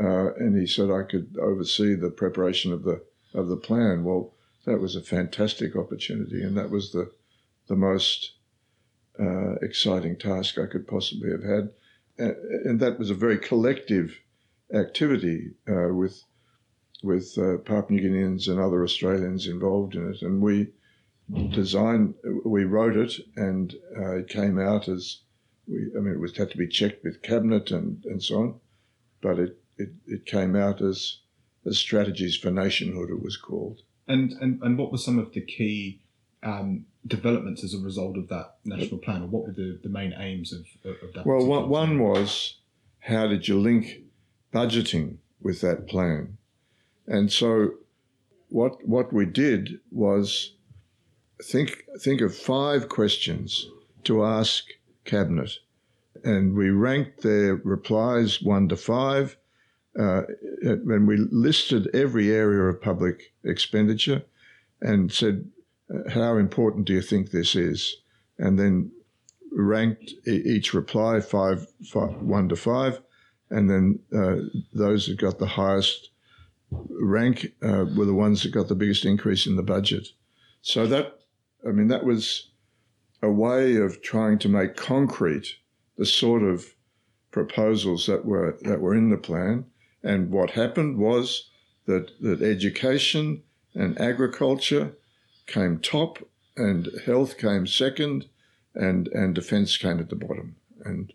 Uh, 0.00 0.34
and 0.34 0.58
he 0.58 0.66
said 0.66 0.90
I 0.90 1.02
could 1.02 1.36
oversee 1.40 1.94
the 1.94 2.10
preparation 2.10 2.72
of 2.72 2.82
the 2.82 3.04
of 3.32 3.48
the 3.48 3.56
plan. 3.56 4.04
Well, 4.04 4.34
that 4.64 4.80
was 4.80 4.96
a 4.96 5.02
fantastic 5.02 5.76
opportunity, 5.76 6.42
and 6.42 6.56
that 6.56 6.70
was 6.70 6.92
the 6.92 7.12
the 7.68 7.76
most 7.76 8.32
uh, 9.18 9.54
exciting 9.62 10.16
task 10.16 10.58
I 10.58 10.66
could 10.66 10.86
possibly 10.88 11.30
have 11.30 11.44
had. 11.44 11.70
And, 12.18 12.36
and 12.64 12.80
that 12.80 12.98
was 12.98 13.10
a 13.10 13.14
very 13.14 13.38
collective 13.38 14.18
activity 14.72 15.52
uh, 15.68 15.94
with 15.94 16.24
with 17.04 17.36
uh, 17.38 17.58
Papua 17.58 18.00
New 18.00 18.02
Guineans 18.02 18.48
and 18.48 18.58
other 18.58 18.82
Australians 18.82 19.46
involved 19.46 19.94
in 19.94 20.10
it, 20.10 20.22
and 20.22 20.40
we 20.40 20.68
design. 21.50 22.14
We 22.44 22.64
wrote 22.64 22.96
it, 22.96 23.20
and 23.36 23.74
uh, 23.96 24.16
it 24.16 24.28
came 24.28 24.58
out 24.58 24.88
as 24.88 25.18
we. 25.66 25.90
I 25.96 26.00
mean, 26.00 26.14
it 26.14 26.20
was 26.20 26.36
had 26.36 26.50
to 26.50 26.58
be 26.58 26.66
checked 26.66 27.04
with 27.04 27.22
cabinet 27.22 27.70
and, 27.70 28.04
and 28.04 28.22
so 28.22 28.36
on, 28.40 28.60
but 29.20 29.38
it, 29.38 29.58
it, 29.76 29.90
it 30.06 30.26
came 30.26 30.56
out 30.56 30.80
as 30.80 31.18
as 31.66 31.78
strategies 31.78 32.36
for 32.36 32.50
nationhood. 32.50 33.10
It 33.10 33.22
was 33.22 33.36
called. 33.36 33.82
And 34.08 34.32
and 34.40 34.62
and 34.62 34.78
what 34.78 34.90
were 34.90 34.98
some 34.98 35.18
of 35.18 35.32
the 35.32 35.40
key 35.40 36.00
um, 36.42 36.86
developments 37.06 37.64
as 37.64 37.74
a 37.74 37.78
result 37.78 38.16
of 38.16 38.28
that 38.28 38.56
national 38.64 38.98
plan, 38.98 39.22
or 39.22 39.26
what 39.26 39.46
were 39.46 39.52
the, 39.52 39.78
the 39.82 39.88
main 39.88 40.14
aims 40.18 40.52
of, 40.52 40.66
of 40.84 41.12
that? 41.14 41.26
Well, 41.26 41.44
one, 41.46 41.68
one 41.68 41.98
was 41.98 42.58
how 43.00 43.26
did 43.26 43.48
you 43.48 43.58
link 43.60 44.02
budgeting 44.52 45.18
with 45.40 45.60
that 45.60 45.86
plan, 45.86 46.38
and 47.06 47.30
so 47.30 47.70
what 48.48 48.86
what 48.86 49.12
we 49.12 49.26
did 49.26 49.80
was 49.90 50.54
think 51.42 51.84
think 52.00 52.20
of 52.20 52.34
five 52.34 52.88
questions 52.88 53.68
to 54.04 54.24
ask 54.24 54.64
cabinet, 55.04 55.58
and 56.22 56.54
we 56.54 56.70
ranked 56.70 57.22
their 57.22 57.56
replies 57.56 58.42
one 58.42 58.68
to 58.68 58.76
five. 58.76 59.36
Uh, 59.96 60.22
and 60.62 61.06
we 61.06 61.16
listed 61.30 61.88
every 61.94 62.32
area 62.32 62.62
of 62.62 62.82
public 62.82 63.32
expenditure, 63.44 64.22
and 64.80 65.12
said, 65.12 65.48
uh, 65.88 66.10
"How 66.10 66.36
important 66.36 66.86
do 66.86 66.92
you 66.92 67.02
think 67.02 67.30
this 67.30 67.54
is?" 67.54 67.96
And 68.36 68.58
then 68.58 68.90
ranked 69.52 70.12
each 70.26 70.74
reply 70.74 71.20
five, 71.20 71.68
five 71.86 72.20
one 72.22 72.48
to 72.48 72.56
five, 72.56 73.00
and 73.50 73.70
then 73.70 74.00
uh, 74.12 74.36
those 74.72 75.06
that 75.06 75.18
got 75.18 75.38
the 75.38 75.46
highest 75.46 76.10
rank 76.88 77.52
uh, 77.62 77.86
were 77.96 78.04
the 78.04 78.14
ones 78.14 78.42
that 78.42 78.52
got 78.52 78.68
the 78.68 78.74
biggest 78.74 79.04
increase 79.04 79.46
in 79.46 79.56
the 79.56 79.62
budget. 79.62 80.08
So 80.62 80.86
that, 80.86 81.20
I 81.66 81.70
mean, 81.70 81.88
that 81.88 82.04
was 82.04 82.50
a 83.22 83.30
way 83.30 83.76
of 83.76 84.02
trying 84.02 84.38
to 84.40 84.48
make 84.48 84.76
concrete 84.76 85.56
the 85.96 86.06
sort 86.06 86.42
of 86.42 86.74
proposals 87.30 88.06
that 88.06 88.24
were 88.24 88.58
that 88.62 88.80
were 88.80 88.94
in 88.94 89.10
the 89.10 89.16
plan. 89.16 89.64
And 90.02 90.30
what 90.30 90.50
happened 90.50 90.98
was 90.98 91.50
that 91.86 92.10
that 92.20 92.42
education 92.42 93.42
and 93.74 94.00
agriculture 94.00 94.96
came 95.46 95.78
top, 95.78 96.18
and 96.56 96.88
health 97.06 97.38
came 97.38 97.66
second, 97.66 98.26
and 98.74 99.08
and 99.08 99.34
defence 99.34 99.76
came 99.76 99.98
at 99.98 100.10
the 100.10 100.16
bottom. 100.16 100.56
And 100.84 101.12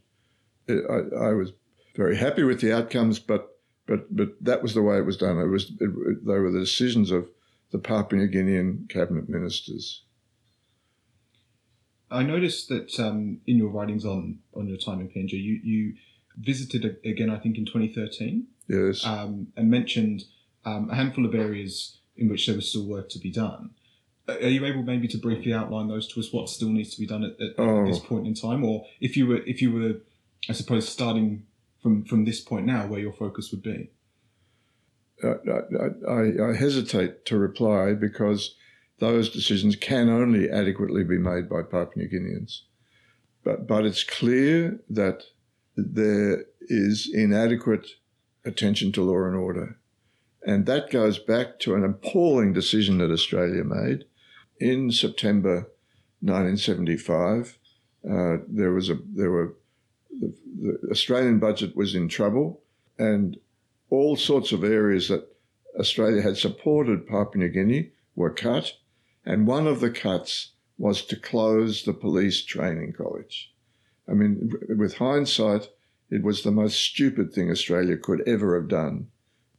it, 0.68 0.84
I, 0.90 1.30
I 1.30 1.34
was 1.34 1.52
very 1.96 2.18
happy 2.18 2.44
with 2.44 2.62
the 2.62 2.74
outcomes, 2.74 3.20
but 3.20 3.59
but 3.90 4.16
but 4.16 4.30
that 4.42 4.62
was 4.62 4.74
the 4.76 4.82
way 4.84 4.98
it 4.98 5.06
was 5.06 5.18
done. 5.18 5.38
It 5.40 5.48
was 5.48 5.72
it, 5.80 6.26
they 6.26 6.40
were 6.40 6.52
the 6.52 6.60
decisions 6.60 7.10
of 7.12 7.28
the 7.72 7.80
Papua 7.80 8.22
New 8.22 8.30
Guinean 8.30 8.88
cabinet 8.88 9.28
ministers. 9.28 10.04
I 12.12 12.24
noticed 12.24 12.70
that 12.70 13.00
um, 13.00 13.40
in 13.46 13.58
your 13.58 13.70
writings 13.70 14.06
on 14.06 14.40
on 14.54 14.68
your 14.68 14.78
time 14.78 15.00
in 15.02 15.10
PNG, 15.10 15.34
you 15.34 15.60
you 15.64 15.94
visited 16.38 16.98
again, 17.04 17.30
I 17.30 17.38
think, 17.38 17.58
in 17.58 17.66
2013. 17.66 18.48
Yes. 18.68 19.06
Um, 19.06 19.48
and 19.58 19.70
mentioned 19.70 20.24
um, 20.64 20.90
a 20.92 20.96
handful 20.96 21.26
of 21.26 21.34
areas 21.34 21.98
in 22.16 22.30
which 22.30 22.46
there 22.46 22.56
was 22.56 22.70
still 22.70 22.86
work 22.86 23.10
to 23.10 23.20
be 23.20 23.32
done. 23.32 23.72
Are 24.28 24.48
you 24.48 24.64
able 24.66 24.84
maybe 24.84 25.08
to 25.08 25.18
briefly 25.18 25.54
outline 25.54 25.88
those 25.88 26.08
to 26.14 26.20
us? 26.20 26.32
What 26.32 26.50
still 26.50 26.70
needs 26.70 26.94
to 26.94 27.00
be 27.00 27.08
done 27.08 27.24
at, 27.24 27.32
at, 27.42 27.56
Oh. 27.58 27.82
at 27.82 27.88
this 27.88 28.00
point 28.00 28.28
in 28.28 28.36
time, 28.36 28.64
or 28.64 28.86
if 29.02 29.18
you 29.18 29.26
were 29.26 29.42
if 29.46 29.62
you 29.62 29.72
were, 29.72 29.94
I 30.48 30.54
suppose, 30.54 30.88
starting 30.88 31.46
from 31.82 32.04
from 32.06 32.26
this 32.26 32.42
point 32.42 32.66
now, 32.66 32.88
where 32.88 33.00
your 33.00 33.14
focus 33.14 33.52
would 33.52 33.64
be? 33.64 33.92
I, 35.24 35.36
I, 36.08 36.50
I 36.50 36.56
hesitate 36.56 37.26
to 37.26 37.38
reply 37.38 37.94
because 37.94 38.56
those 39.00 39.30
decisions 39.30 39.76
can 39.76 40.10
only 40.10 40.50
adequately 40.50 41.04
be 41.04 41.18
made 41.18 41.50
by 41.50 41.62
Papua 41.62 41.90
New 41.96 42.10
Guineans. 42.10 42.62
But, 43.44 43.68
but 43.68 43.86
it's 43.86 44.04
clear 44.04 44.80
that 44.90 45.24
there 45.76 46.46
is 46.62 47.10
inadequate 47.12 47.88
attention 48.46 48.92
to 48.94 49.04
law 49.04 49.26
and 49.26 49.36
order. 49.36 49.78
And 50.46 50.66
that 50.66 50.90
goes 50.90 51.20
back 51.20 51.60
to 51.60 51.76
an 51.76 51.84
appalling 51.84 52.54
decision 52.54 52.98
that 53.00 53.12
Australia 53.12 53.64
made 53.64 54.06
in 54.60 54.92
September 54.92 55.70
1975. 56.22 57.58
Uh, 58.10 58.38
there 58.48 58.72
was 58.72 58.90
a 58.90 58.98
there 59.14 59.32
were 59.32 59.56
the, 60.12 60.34
the 60.62 60.90
Australian 60.92 61.40
budget 61.40 61.76
was 61.76 61.96
in 61.96 62.08
trouble, 62.08 62.62
and 62.98 63.38
all 63.90 64.16
sorts 64.16 64.52
of 64.52 64.64
areas 64.64 65.08
that 65.08 65.28
Australia 65.80 66.22
had 66.22 66.38
supported 66.38 67.08
Papua 67.08 67.46
New 67.46 67.50
Guinea 67.50 67.92
were 68.16 68.30
cut, 68.30 68.74
and 69.26 69.48
one 69.48 69.68
of 69.68 69.80
the 69.80 69.92
cuts 69.92 70.52
was 70.78 71.04
to 71.06 71.16
close 71.16 71.84
the 71.84 71.94
police 71.94 72.44
training 72.44 72.94
college. 72.94 73.54
I 74.10 74.14
mean, 74.14 74.52
with 74.70 74.96
hindsight, 74.96 75.70
it 76.10 76.24
was 76.24 76.42
the 76.42 76.52
most 76.52 76.80
stupid 76.80 77.32
thing 77.32 77.52
Australia 77.52 77.98
could 77.98 78.28
ever 78.28 78.60
have 78.60 78.70
done, 78.70 79.08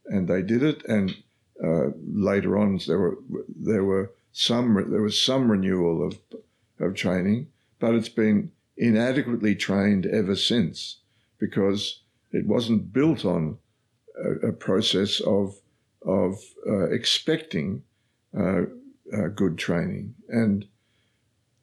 and 0.06 0.26
they 0.26 0.42
did 0.42 0.62
it. 0.62 0.84
And 0.86 1.14
uh, 1.62 1.90
later 2.04 2.58
on, 2.58 2.80
there 2.86 2.98
were 2.98 3.18
there 3.48 3.84
were 3.84 4.12
some 4.32 4.74
there 4.90 5.02
was 5.02 5.20
some 5.20 5.50
renewal 5.50 6.06
of 6.06 6.18
of 6.80 6.94
training, 6.94 7.48
but 7.78 7.94
it's 7.94 8.08
been 8.08 8.50
inadequately 8.80 9.54
trained 9.54 10.06
ever 10.06 10.34
since 10.34 10.96
because 11.38 12.00
it 12.32 12.46
wasn't 12.46 12.92
built 12.92 13.24
on 13.24 13.58
a, 14.16 14.48
a 14.48 14.52
process 14.52 15.20
of 15.20 15.54
of 16.06 16.42
uh, 16.66 16.88
expecting 16.90 17.82
uh, 18.36 18.62
uh, 19.12 19.28
good 19.34 19.58
training, 19.58 20.14
and 20.28 20.66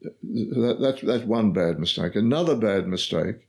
that, 0.00 0.78
that's 0.80 1.00
that's 1.02 1.24
one 1.24 1.52
bad 1.52 1.78
mistake. 1.80 2.14
Another 2.14 2.54
bad 2.54 2.86
mistake 2.86 3.48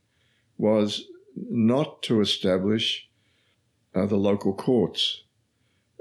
was 0.58 1.04
not 1.36 2.02
to 2.02 2.20
establish 2.20 3.08
uh, 3.94 4.06
the 4.06 4.16
local 4.16 4.52
courts. 4.52 5.22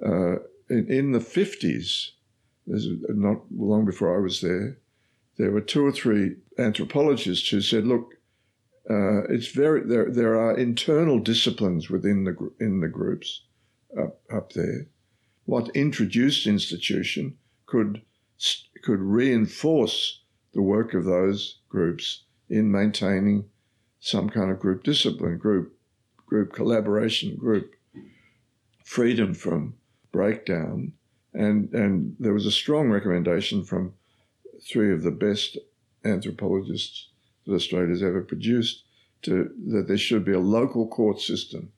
Uh, 0.03 0.37
in, 0.69 0.87
in 0.89 1.11
the 1.11 1.19
fifties, 1.19 2.13
not 2.65 3.41
long 3.55 3.85
before 3.85 4.15
I 4.15 4.21
was 4.21 4.41
there, 4.41 4.77
there 5.39 5.51
were 5.51 5.61
two 5.61 5.85
or 5.85 5.91
three 5.91 6.35
anthropologists 6.57 7.47
who 7.47 7.61
said, 7.61 7.87
"Look, 7.87 8.15
uh, 8.89 9.23
it's 9.29 9.47
very 9.47 9.81
there. 9.87 10.11
There 10.11 10.37
are 10.37 10.55
internal 10.55 11.17
disciplines 11.17 11.89
within 11.89 12.25
the 12.25 12.35
in 12.59 12.81
the 12.81 12.89
groups 12.89 13.45
up 13.97 14.21
up 14.29 14.51
there. 14.51 14.87
What 15.45 15.75
introduced 15.75 16.45
institution 16.45 17.37
could 17.65 18.01
could 18.83 18.99
reinforce 18.99 20.23
the 20.53 20.61
work 20.61 20.93
of 20.93 21.05
those 21.05 21.59
groups 21.69 22.25
in 22.49 22.69
maintaining 22.69 23.45
some 24.01 24.29
kind 24.29 24.51
of 24.51 24.59
group 24.59 24.83
discipline, 24.83 25.37
group 25.37 25.73
group 26.25 26.51
collaboration, 26.51 27.37
group 27.37 27.71
freedom 28.83 29.33
from 29.33 29.75
breakdown, 30.11 30.91
and 31.33 31.73
and 31.73 32.17
there 32.19 32.33
was 32.33 32.45
a 32.45 32.51
strong 32.51 32.89
recommendation 32.89 33.63
from 33.63 33.93
three 34.61 34.93
of 34.93 35.03
the 35.03 35.11
best 35.11 35.57
anthropologists 36.03 37.09
that 37.45 37.53
Australia's 37.53 38.03
ever 38.03 38.21
produced 38.21 38.83
to 39.21 39.51
that 39.67 39.87
there 39.87 39.97
should 39.97 40.23
be 40.23 40.33
a 40.33 40.39
local 40.39 40.87
court 40.87 41.19
system. 41.19 41.71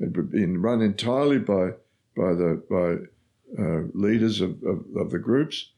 It 0.00 0.16
would 0.16 0.32
be 0.32 0.44
run 0.44 0.82
entirely 0.82 1.38
by 1.38 1.70
by 2.16 2.34
the 2.34 2.62
by 2.68 3.62
uh, 3.62 3.82
leaders 3.92 4.40
of, 4.40 4.62
of, 4.64 4.84
of, 4.96 5.10
the 5.10 5.18
groups, 5.18 5.70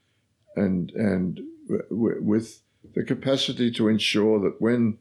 and 0.55 0.91
and 0.93 1.41
w- 1.69 2.23
with 2.23 2.63
the 2.95 3.03
capacity 3.03 3.71
to 3.73 3.89
ensure 3.89 4.41
that 4.41 4.61
when 4.61 4.99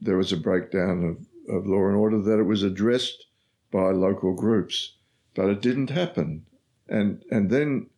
there 0.00 0.16
was 0.16 0.32
a 0.32 0.36
breakdown 0.36 1.04
of, 1.04 1.54
of 1.54 1.66
law 1.66 1.86
and 1.86 1.96
order, 1.96 2.20
that 2.20 2.38
it 2.38 2.44
was 2.44 2.62
addressed 2.62 3.26
by 3.72 3.90
local 3.90 4.34
groups. 4.34 4.94
But 5.34 5.48
it 5.48 5.62
didn't 5.62 5.90
happen, 5.90 6.46
and 6.88 7.24
and 7.30 7.50
then 7.50 7.88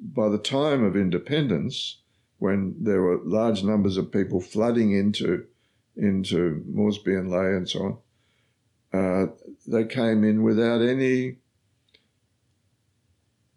by 0.00 0.28
the 0.28 0.38
time 0.38 0.84
of 0.84 0.96
independence, 0.96 1.98
when 2.38 2.74
there 2.80 3.02
were 3.02 3.20
large 3.24 3.62
numbers 3.62 3.96
of 3.96 4.12
people 4.12 4.40
flooding 4.40 4.92
into 4.92 5.46
into 5.96 6.64
Moresby 6.66 7.14
and 7.14 7.30
Lae 7.30 7.56
and 7.56 7.68
so 7.68 8.00
on, 8.92 8.98
uh, 8.98 9.26
they 9.66 9.84
came 9.84 10.24
in 10.24 10.42
without 10.42 10.80
any 10.80 11.36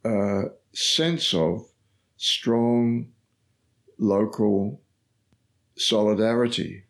uh, 0.04 0.44
sense 0.74 1.34
of 1.34 1.66
strong 2.18 3.08
local 3.98 4.82
solidarity. 5.76 6.84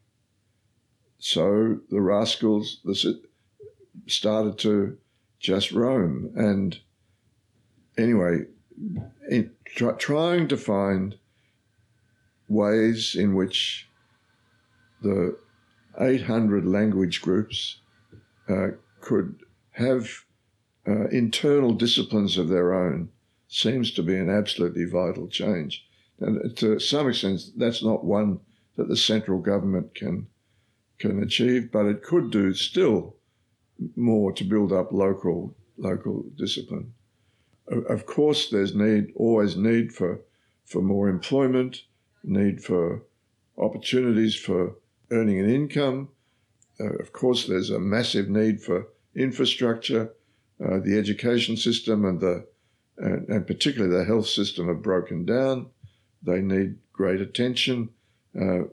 So 1.20 1.80
the 1.90 2.02
rascals 2.02 2.80
started 4.08 4.58
to 4.60 4.98
just 5.40 5.72
roam. 5.72 6.32
And 6.36 6.80
anyway, 7.98 8.46
try, 9.66 9.92
trying 9.94 10.48
to 10.48 10.58
find 10.58 11.16
ways 12.48 13.16
in 13.16 13.34
which 13.34 13.90
the 15.02 15.38
800 16.00 16.66
language 16.66 17.22
groups 17.22 17.80
uh, 18.50 18.70
could 19.02 19.40
have 19.72 20.10
uh, 20.88 21.08
internal 21.08 21.74
disciplines 21.74 22.38
of 22.38 22.50
their 22.50 22.74
own 22.74 23.10
seems 23.48 23.92
to 23.92 24.04
be 24.04 24.16
an 24.16 24.30
absolutely 24.30 24.86
vital 24.86 25.28
change. 25.28 25.86
And 26.20 26.56
to 26.58 26.80
some 26.80 27.10
extent, 27.10 27.42
that's 27.58 27.84
not 27.84 28.04
one 28.04 28.40
that 28.76 28.88
the 28.88 28.98
central 28.98 29.40
government 29.40 29.94
can 29.96 30.28
can 31.00 31.22
achieve, 31.22 31.72
but 31.72 31.86
it 31.86 32.04
could 32.04 32.32
do 32.32 32.54
still 32.54 33.16
more 33.96 34.32
to 34.32 34.44
build 34.44 34.72
up 34.72 34.92
local 34.92 35.56
local 35.78 36.24
discipline. 36.38 36.94
Of 37.68 38.06
course, 38.06 38.50
there's 38.50 38.76
need 38.76 39.14
always 39.16 39.56
need 39.56 39.94
for 39.94 40.22
for 40.66 40.82
more 40.82 41.10
employment, 41.10 41.84
need 42.24 42.64
for 42.64 43.04
opportunities 43.58 44.36
for 44.36 44.76
earning 45.12 45.40
an 45.40 45.50
income. 45.50 46.10
Uh, 46.80 46.94
of 46.96 47.14
course, 47.14 47.46
there's 47.46 47.70
a 47.70 47.80
massive 47.80 48.30
need 48.30 48.62
for 48.62 48.88
infrastructure. 49.16 50.14
Uh, 50.64 50.80
the 50.80 50.98
education 50.98 51.58
system 51.58 52.06
and 52.06 52.20
the 52.20 52.46
and, 52.98 53.28
and, 53.28 53.48
particularly 53.48 53.96
the 53.96 54.06
health 54.06 54.28
system 54.28 54.68
have 54.68 54.82
broken 54.82 55.26
down. 55.26 55.68
They 56.22 56.42
need 56.42 56.78
great 56.92 57.22
attention. 57.22 57.90
Uh, 58.40 58.66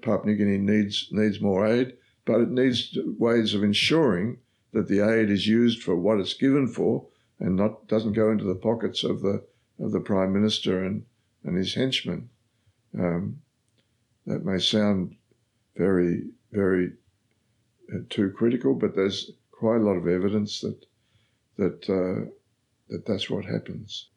Papua 0.00 0.26
New 0.26 0.36
Guinea 0.36 0.58
needs 0.58 1.08
needs 1.10 1.40
more 1.40 1.66
aid, 1.66 1.94
but 2.24 2.40
it 2.40 2.50
needs 2.50 2.96
ways 3.18 3.54
of 3.54 3.62
ensuring 3.62 4.38
that 4.72 4.88
the 4.88 5.00
aid 5.00 5.30
is 5.30 5.46
used 5.46 5.82
for 5.82 5.94
what 5.94 6.18
it's 6.18 6.34
given 6.34 6.66
for, 6.66 7.06
and 7.40 7.56
not 7.56 7.88
doesn't 7.88 8.12
go 8.12 8.30
into 8.30 8.44
the 8.44 8.54
pockets 8.54 9.04
of 9.04 9.20
the 9.20 9.44
of 9.78 9.92
the 9.92 10.00
prime 10.00 10.32
minister 10.32 10.84
and 10.84 11.04
and 11.44 11.56
his 11.56 11.74
henchmen. 11.74 12.30
Um, 12.98 13.40
that 14.26 14.44
may 14.44 14.58
sound 14.58 15.16
very 15.76 16.30
very 16.52 16.92
uh, 17.92 17.98
too 18.08 18.30
critical, 18.30 18.74
but 18.74 18.94
there's 18.94 19.30
quite 19.50 19.76
a 19.76 19.84
lot 19.84 19.96
of 19.96 20.08
evidence 20.08 20.60
that 20.60 20.86
that 21.56 21.88
uh, 21.88 22.30
that 22.88 23.06
that's 23.06 23.28
what 23.28 23.44
happens. 23.44 24.08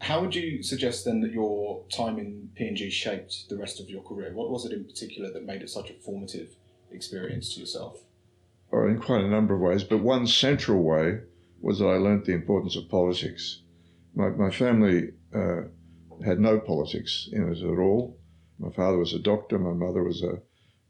How 0.00 0.20
would 0.20 0.34
you 0.34 0.62
suggest 0.62 1.04
then 1.04 1.20
that 1.22 1.32
your 1.32 1.84
time 1.90 2.18
in 2.18 2.50
PNG 2.60 2.90
shaped 2.90 3.48
the 3.48 3.56
rest 3.56 3.80
of 3.80 3.88
your 3.88 4.02
career? 4.02 4.34
What 4.34 4.50
was 4.50 4.66
it 4.66 4.72
in 4.72 4.84
particular 4.84 5.32
that 5.32 5.46
made 5.46 5.62
it 5.62 5.70
such 5.70 5.88
a 5.88 5.94
formative 5.94 6.54
experience 6.90 7.54
to 7.54 7.60
yourself? 7.60 8.02
Or 8.70 8.90
in 8.90 9.00
quite 9.00 9.24
a 9.24 9.28
number 9.28 9.54
of 9.54 9.60
ways, 9.60 9.84
but 9.84 9.98
one 9.98 10.26
central 10.26 10.82
way 10.82 11.20
was 11.60 11.78
that 11.78 11.86
I 11.86 11.96
learnt 11.96 12.24
the 12.24 12.34
importance 12.34 12.76
of 12.76 12.88
politics. 12.88 13.62
My, 14.14 14.28
my 14.30 14.50
family 14.50 15.12
uh, 15.34 15.62
had 16.24 16.40
no 16.40 16.58
politics 16.58 17.28
in 17.32 17.52
it 17.52 17.62
at 17.62 17.78
all. 17.78 18.18
My 18.58 18.70
father 18.70 18.98
was 18.98 19.12
a 19.12 19.18
doctor, 19.18 19.58
my 19.58 19.72
mother 19.72 20.02
was 20.02 20.22
a 20.22 20.40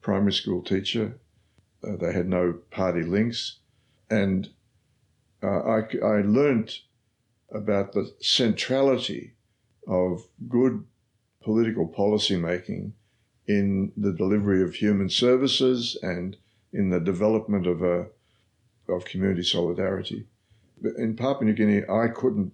primary 0.00 0.32
school 0.32 0.62
teacher. 0.62 1.18
Uh, 1.82 1.96
they 1.96 2.12
had 2.12 2.28
no 2.28 2.54
party 2.70 3.02
links. 3.02 3.58
And 4.10 4.48
uh, 5.42 5.60
I, 5.60 5.78
I 6.02 6.20
learnt 6.22 6.80
about 7.52 7.92
the 7.92 8.12
centrality 8.20 9.34
of 9.86 10.26
good 10.48 10.84
political 11.42 11.86
policy 11.86 12.36
making 12.36 12.92
in 13.46 13.92
the 13.96 14.12
delivery 14.12 14.62
of 14.62 14.74
human 14.74 15.08
services 15.08 15.96
and 16.02 16.36
in 16.72 16.90
the 16.90 17.00
development 17.00 17.66
of 17.66 17.82
a 17.82 18.06
of 18.88 19.04
community 19.04 19.42
solidarity. 19.42 20.26
In 20.82 21.16
Papua 21.16 21.44
New 21.46 21.54
Guinea, 21.54 21.82
I 21.88 22.08
couldn't. 22.08 22.52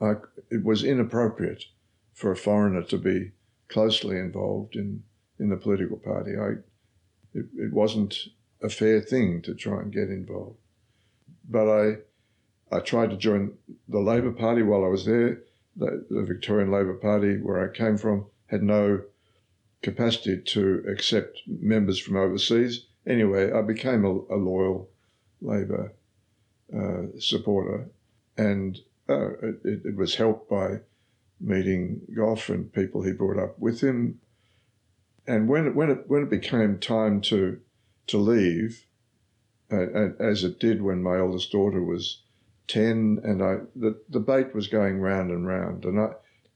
I, 0.00 0.14
it 0.50 0.64
was 0.64 0.82
inappropriate 0.82 1.64
for 2.12 2.32
a 2.32 2.36
foreigner 2.36 2.82
to 2.84 2.98
be 2.98 3.32
closely 3.68 4.18
involved 4.18 4.74
in 4.76 5.02
in 5.38 5.50
the 5.50 5.56
political 5.56 5.96
party. 5.96 6.36
I, 6.36 6.52
it, 7.34 7.46
it 7.56 7.72
wasn't 7.72 8.16
a 8.62 8.68
fair 8.68 9.00
thing 9.00 9.42
to 9.42 9.54
try 9.54 9.80
and 9.80 9.92
get 9.92 10.08
involved. 10.08 10.58
But 11.48 11.68
I 11.68 11.96
I 12.70 12.80
tried 12.80 13.10
to 13.10 13.16
join 13.16 13.58
the 13.88 14.00
Labor 14.00 14.32
Party 14.32 14.62
while 14.62 14.84
I 14.84 14.88
was 14.88 15.04
there. 15.04 15.42
The, 15.76 16.06
the, 16.08 16.22
Victorian 16.22 16.70
Labor 16.70 16.94
Party, 16.94 17.38
where 17.38 17.62
I 17.62 17.74
came 17.74 17.96
from, 17.96 18.26
had 18.46 18.62
no 18.62 19.02
capacity 19.82 20.38
to 20.38 20.84
accept 20.86 21.40
members 21.46 21.98
from 21.98 22.16
overseas. 22.16 22.86
Anyway, 23.06 23.50
I 23.52 23.62
became 23.62 24.04
a, 24.04 24.10
a 24.10 24.36
loyal 24.36 24.90
Labor 25.40 25.92
uh, 26.76 27.18
supporter, 27.18 27.90
and 28.36 28.78
uh, 29.08 29.32
it, 29.42 29.82
it, 29.84 29.96
was 29.96 30.14
helped 30.14 30.48
by 30.48 30.80
meeting 31.40 32.00
Gough 32.14 32.48
and 32.48 32.72
people 32.72 33.02
he 33.02 33.12
brought 33.12 33.42
up 33.42 33.58
with 33.58 33.80
him. 33.80 34.20
And 35.26 35.48
when 35.48 35.66
it, 35.66 35.74
when 35.74 35.90
it 35.90 36.04
when 36.08 36.22
it 36.22 36.30
became 36.30 36.78
time 36.78 37.20
to 37.22 37.60
to 38.08 38.18
leave, 38.18 38.86
uh, 39.70 40.10
as 40.18 40.44
it 40.44 40.58
did 40.58 40.82
when 40.82 41.02
my 41.02 41.18
eldest 41.18 41.52
daughter 41.52 41.82
was 41.82 42.22
10, 42.68 43.20
and 43.22 43.42
I 43.42 43.58
the 43.74 44.00
debate 44.10 44.54
was 44.54 44.68
going 44.68 45.00
round 45.00 45.30
and 45.30 45.46
round. 45.46 45.84
And 45.84 46.00
I, 46.00 46.12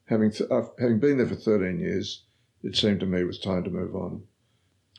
having, 0.06 0.30
th- 0.30 0.50
having 0.78 0.99
been 0.99 1.18
there 1.18 1.26
for 1.26 1.35
13 1.35 1.78
years, 1.78 2.23
it 2.62 2.76
seemed 2.76 3.00
to 3.00 3.06
me 3.06 3.20
it 3.20 3.26
was 3.26 3.38
time 3.38 3.64
to 3.64 3.70
move 3.70 3.94
on. 3.94 4.23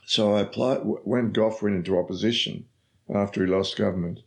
So 0.05 0.35
I 0.35 0.41
applied, 0.41 0.79
when 0.83 1.31
Gough 1.31 1.61
went 1.61 1.75
into 1.75 1.97
opposition 1.97 2.65
after 3.13 3.45
he 3.45 3.51
lost 3.51 3.77
government, 3.77 4.21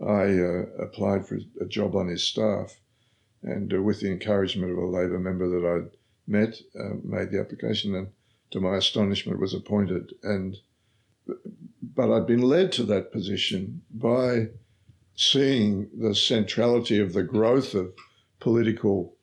I 0.00 0.38
uh, 0.38 0.66
applied 0.78 1.26
for 1.26 1.38
a 1.60 1.66
job 1.66 1.96
on 1.96 2.08
his 2.08 2.22
staff. 2.22 2.80
And 3.42 3.72
uh, 3.72 3.82
with 3.82 4.00
the 4.00 4.10
encouragement 4.10 4.72
of 4.72 4.78
a 4.78 4.86
Labor 4.86 5.18
member 5.18 5.48
that 5.48 5.66
I'd 5.66 5.96
met, 6.26 6.56
uh, 6.78 6.96
made 7.02 7.30
the 7.30 7.40
application 7.40 7.94
and 7.94 8.08
to 8.50 8.60
my 8.60 8.76
astonishment 8.76 9.40
was 9.40 9.54
appointed. 9.54 10.12
And 10.22 10.56
but 11.82 12.12
I'd 12.12 12.26
been 12.26 12.42
led 12.42 12.72
to 12.72 12.84
that 12.84 13.12
position 13.12 13.82
by 13.90 14.48
seeing 15.16 15.88
the 15.98 16.14
centrality 16.14 17.00
of 17.00 17.12
the 17.12 17.22
growth 17.22 17.74
of 17.74 17.94
political 18.38 19.16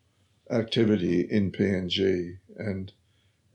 activity 0.49 1.21
in 1.21 1.51
PNG 1.51 2.37
and 2.57 2.91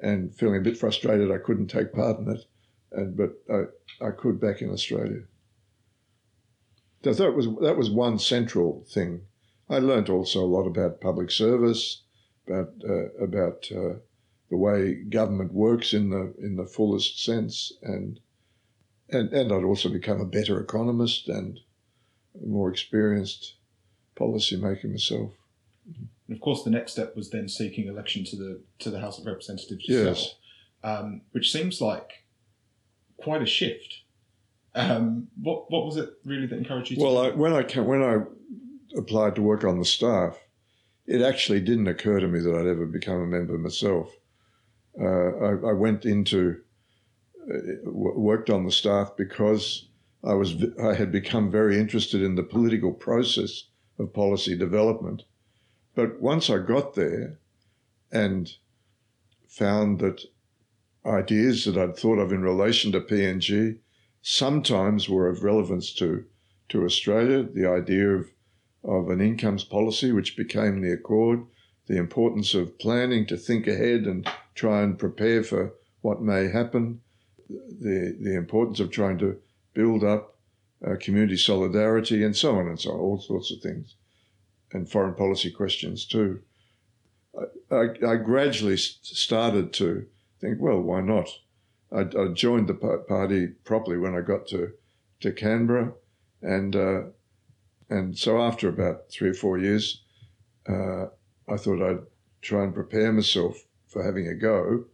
and 0.00 0.32
feeling 0.34 0.60
a 0.60 0.64
bit 0.64 0.78
frustrated 0.78 1.30
I 1.30 1.38
couldn't 1.38 1.66
take 1.66 1.92
part 1.92 2.20
in 2.20 2.28
it, 2.28 2.44
and 2.92 3.16
but 3.16 3.32
I, 3.50 4.06
I 4.06 4.10
could 4.12 4.40
back 4.40 4.62
in 4.62 4.70
Australia. 4.70 5.22
That 7.02 7.34
was 7.34 7.46
that 7.60 7.76
was 7.76 7.90
one 7.90 8.18
central 8.18 8.84
thing. 8.88 9.22
I 9.70 9.78
learnt 9.78 10.08
also 10.08 10.40
a 10.42 10.46
lot 10.46 10.66
about 10.66 11.00
public 11.00 11.30
service, 11.30 12.02
about 12.46 12.72
uh, 12.88 13.12
about 13.22 13.68
uh, 13.70 13.98
the 14.50 14.56
way 14.56 14.94
government 14.94 15.52
works 15.52 15.92
in 15.92 16.10
the 16.10 16.34
in 16.38 16.56
the 16.56 16.66
fullest 16.66 17.22
sense, 17.22 17.72
and 17.82 18.20
and 19.08 19.32
and 19.32 19.52
I'd 19.52 19.64
also 19.64 19.88
become 19.88 20.20
a 20.20 20.26
better 20.26 20.60
economist 20.60 21.28
and 21.28 21.60
more 22.44 22.70
experienced 22.70 23.54
policymaker 24.16 24.90
myself. 24.90 25.32
And 25.86 26.36
of 26.36 26.40
course, 26.40 26.62
the 26.62 26.70
next 26.70 26.92
step 26.92 27.16
was 27.16 27.30
then 27.30 27.48
seeking 27.48 27.88
election 27.88 28.24
to 28.24 28.36
the 28.36 28.60
to 28.80 28.90
the 28.90 29.00
House 29.00 29.18
of 29.18 29.26
Representatives 29.26 29.88
yourself, 29.88 30.18
yes. 30.18 30.34
um, 30.82 31.22
which 31.32 31.52
seems 31.52 31.80
like 31.80 32.24
quite 33.16 33.42
a 33.42 33.46
shift. 33.46 34.02
Um, 34.74 35.28
what 35.40 35.70
what 35.70 35.86
was 35.86 35.96
it 35.96 36.10
really 36.24 36.46
that 36.46 36.58
encouraged 36.58 36.90
you? 36.90 37.02
well, 37.02 37.18
I, 37.18 37.30
when 37.30 37.52
I 37.52 37.62
came, 37.62 37.86
when 37.86 38.02
I 38.02 38.18
applied 38.96 39.34
to 39.36 39.42
work 39.42 39.64
on 39.64 39.78
the 39.78 39.84
staff, 39.84 40.38
it 41.06 41.22
actually 41.22 41.60
didn't 41.60 41.88
occur 41.88 42.20
to 42.20 42.28
me 42.28 42.40
that 42.40 42.54
I'd 42.54 42.66
ever 42.66 42.86
become 42.86 43.20
a 43.20 43.26
member 43.26 43.56
myself. 43.58 44.14
Uh, 45.00 45.04
I, 45.04 45.70
I, 45.70 45.72
went 45.72 46.04
into 46.04 46.60
uh, 47.50 47.90
worked 47.90 48.50
on 48.50 48.64
the 48.64 48.72
staff 48.72 49.12
because 49.16 49.88
I 50.24 50.34
was 50.34 50.56
I 50.82 50.94
had 50.94 51.12
become 51.12 51.50
very 51.50 51.78
interested 51.78 52.22
in 52.22 52.34
the 52.34 52.42
political 52.42 52.92
process 52.92 53.64
of 53.98 54.12
policy 54.12 54.56
development. 54.56 55.24
But 55.94 56.20
once 56.20 56.50
I 56.50 56.58
got 56.58 56.94
there 56.94 57.38
and 58.12 58.52
found 59.46 60.00
that 60.00 60.22
ideas 61.06 61.64
that 61.64 61.76
I'd 61.76 61.96
thought 61.96 62.18
of 62.18 62.32
in 62.32 62.42
relation 62.42 62.92
to 62.92 63.00
PNG 63.00 63.78
sometimes 64.22 65.08
were 65.08 65.28
of 65.28 65.42
relevance 65.42 65.92
to, 65.94 66.24
to 66.68 66.84
Australia, 66.84 67.42
the 67.42 67.66
idea 67.66 68.08
of, 68.08 68.30
of 68.84 69.10
an 69.10 69.20
incomes 69.20 69.64
policy, 69.64 70.12
which 70.12 70.36
became 70.36 70.80
the 70.80 70.92
Accord, 70.92 71.44
the 71.86 71.96
importance 71.96 72.54
of 72.54 72.78
planning 72.78 73.26
to 73.26 73.36
think 73.36 73.66
ahead 73.66 74.02
and 74.02 74.28
try 74.54 74.82
and 74.82 74.98
prepare 74.98 75.42
for 75.42 75.74
what 76.02 76.20
may 76.20 76.48
happen, 76.48 77.00
the, 77.48 78.16
the 78.20 78.36
importance 78.36 78.80
of 78.80 78.90
trying 78.90 79.18
to 79.18 79.38
build 79.74 80.04
up 80.04 80.36
uh, 80.86 80.94
community 81.00 81.36
solidarity, 81.36 82.22
and 82.22 82.36
so 82.36 82.56
on 82.56 82.68
and 82.68 82.80
so 82.80 82.90
on, 82.90 83.00
all 83.00 83.20
sorts 83.20 83.50
of 83.50 83.60
things, 83.60 83.94
and 84.72 84.88
foreign 84.88 85.14
policy 85.14 85.50
questions 85.50 86.04
too. 86.04 86.40
I, 87.70 87.74
I, 87.74 88.12
I 88.12 88.16
gradually 88.16 88.76
started 88.76 89.72
to 89.74 90.06
think, 90.40 90.58
well, 90.60 90.80
why 90.80 91.00
not? 91.00 91.28
I, 91.90 92.00
I, 92.00 92.28
joined 92.34 92.68
the 92.68 92.74
party 93.08 93.48
properly 93.64 93.96
when 93.98 94.14
I 94.14 94.20
got 94.20 94.46
to, 94.48 94.72
to 95.20 95.32
Canberra, 95.32 95.92
and 96.42 96.76
uh, 96.76 97.02
and 97.88 98.16
so 98.16 98.40
after 98.40 98.68
about 98.68 99.10
three 99.10 99.30
or 99.30 99.34
four 99.34 99.58
years, 99.58 100.02
uh, 100.68 101.06
I 101.48 101.56
thought 101.56 101.82
I'd 101.82 102.04
try 102.42 102.64
and 102.64 102.74
prepare 102.74 103.12
myself 103.12 103.64
for 103.86 104.04
having 104.04 104.28
a 104.28 104.34
go, 104.34 104.84